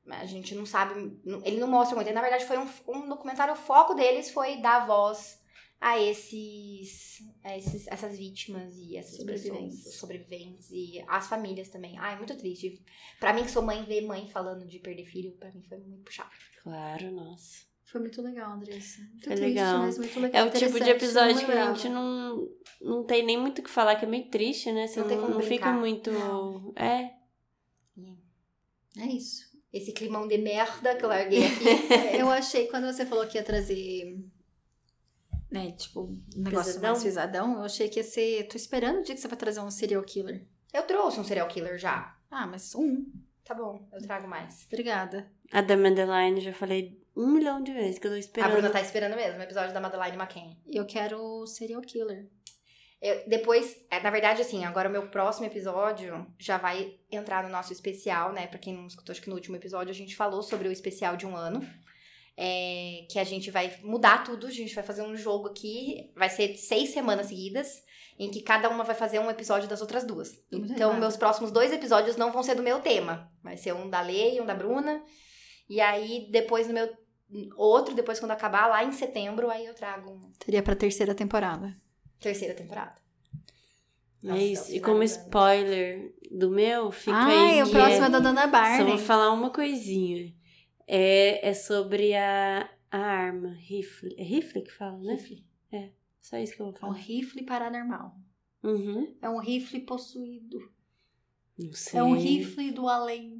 [0.07, 2.11] A gente não sabe, ele não mostra muito.
[2.11, 5.39] Na verdade, foi um, um documentário, o foco deles foi dar voz
[5.79, 9.77] a esses, a esses essas vítimas e essas Sobreviventes.
[9.77, 11.97] pessoas, sobreviventes e as famílias também.
[11.97, 12.83] Ai, muito triste.
[13.19, 16.03] Pra mim que sou mãe, ver mãe falando de perder filho, pra mim foi muito
[16.03, 16.29] puxado.
[16.61, 17.65] Claro, nossa.
[17.85, 19.01] Foi muito legal, Andressa.
[19.01, 19.79] Muito Foi triste, legal.
[19.79, 20.45] mas muito legal.
[20.45, 22.47] É o tipo de episódio que a gente não,
[22.79, 24.87] não tem nem muito o que falar, que é meio triste, né?
[24.87, 26.09] Você Não não, tem como não fica muito.
[26.11, 26.73] Não.
[26.75, 27.11] É.
[28.97, 29.50] É isso.
[29.73, 31.65] Esse climão de merda que eu larguei aqui.
[32.19, 34.17] Eu achei, quando você falou que ia trazer,
[35.49, 36.01] né, tipo,
[36.35, 36.91] um negócio Pesadão?
[36.91, 38.47] mais pesadão, eu achei que ia ser.
[38.47, 40.45] Tô esperando o dia que você vai trazer um serial killer.
[40.73, 42.15] eu trouxe um serial killer já.
[42.29, 43.05] Ah, mas um.
[43.43, 44.65] Tá bom, eu trago mais.
[44.67, 45.29] Obrigada.
[45.51, 48.51] A da Madeline, já falei um milhão de vezes que eu tô A esperando.
[48.51, 50.57] Bruna tá esperando mesmo, o episódio da Madeline McCain.
[50.67, 52.27] Eu quero o serial killer.
[53.01, 57.49] Eu- depois, é, na verdade, assim, agora o meu próximo episódio já vai entrar no
[57.49, 58.45] nosso especial, né?
[58.47, 61.17] Pra quem não escutou, acho que no último episódio a gente falou sobre o especial
[61.17, 61.67] de um ano.
[62.37, 66.29] É, que a gente vai mudar tudo, a gente vai fazer um jogo aqui, vai
[66.29, 67.83] ser seis semanas seguidas,
[68.17, 70.39] em que cada uma vai fazer um episódio das outras duas.
[70.51, 73.31] Muito Então, meus próximos dois episódios não vão ser do meu tema.
[73.43, 75.03] Vai ser um da Lei e um da Bruna.
[75.69, 76.89] E aí, depois no meu
[77.57, 81.75] outro, depois quando acabar, lá em setembro, aí eu trago uma Teria pra terceira temporada.
[82.21, 82.95] Terceira temporada.
[84.23, 84.65] É Nossa, isso.
[84.67, 87.63] tá E como spoiler do meu, fica Ai, aí.
[87.63, 88.07] o que próximo é...
[88.07, 88.85] é da Dona Só Barney.
[88.85, 90.33] vou falar uma coisinha.
[90.87, 94.13] É, é sobre a, a arma, rifle.
[94.17, 95.13] É rifle que fala, né?
[95.13, 95.43] Rifle.
[96.19, 96.93] Só isso que eu vou É um falar.
[96.93, 98.15] rifle paranormal.
[98.63, 99.15] Uhum.
[99.19, 100.71] É um rifle possuído.
[101.57, 101.99] Não sei.
[101.99, 103.39] É um rifle do além.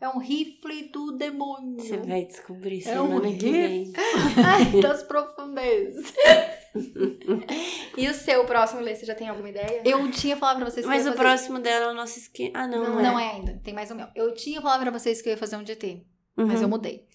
[0.00, 1.78] É um rifle do demônio.
[1.80, 3.92] Você vai descobrir É um semana que vem.
[4.82, 6.12] Das profundezas.
[7.96, 9.82] E o seu próximo, Lê, você já tem alguma ideia?
[9.84, 11.28] Eu tinha falado pra vocês que Mas eu o ia fazer...
[11.28, 12.52] próximo dela é o nosso esquema.
[12.54, 13.24] Ah, não, Não não, Não é.
[13.24, 14.06] é ainda, tem mais um meu.
[14.14, 16.04] Eu tinha falado pra vocês que eu ia fazer um DT,
[16.36, 16.46] Uhum.
[16.46, 17.06] mas eu mudei.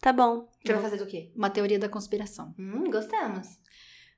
[0.00, 0.48] Tá bom.
[0.64, 1.30] Você vai fazer do quê?
[1.36, 2.54] Uma teoria da conspiração.
[2.58, 3.58] Hum, gostamos.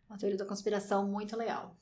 [0.09, 1.77] Uma teoria da conspiração muito legal.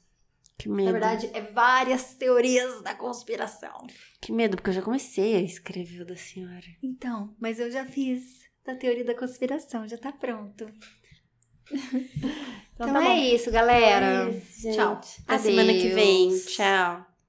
[0.58, 0.86] Que medo.
[0.86, 3.86] Na verdade, é várias teorias da conspiração.
[4.20, 6.64] Que medo, porque eu já comecei a escrever o da senhora.
[6.82, 10.66] Então, mas eu já fiz da teoria da conspiração, já tá pronto.
[12.74, 14.26] Então, tá é isso, galera.
[14.26, 14.70] É isso.
[14.72, 15.00] Tchau.
[15.26, 16.26] Até semana que vem.
[16.26, 16.44] Adeus.
[16.46, 17.06] Tchau.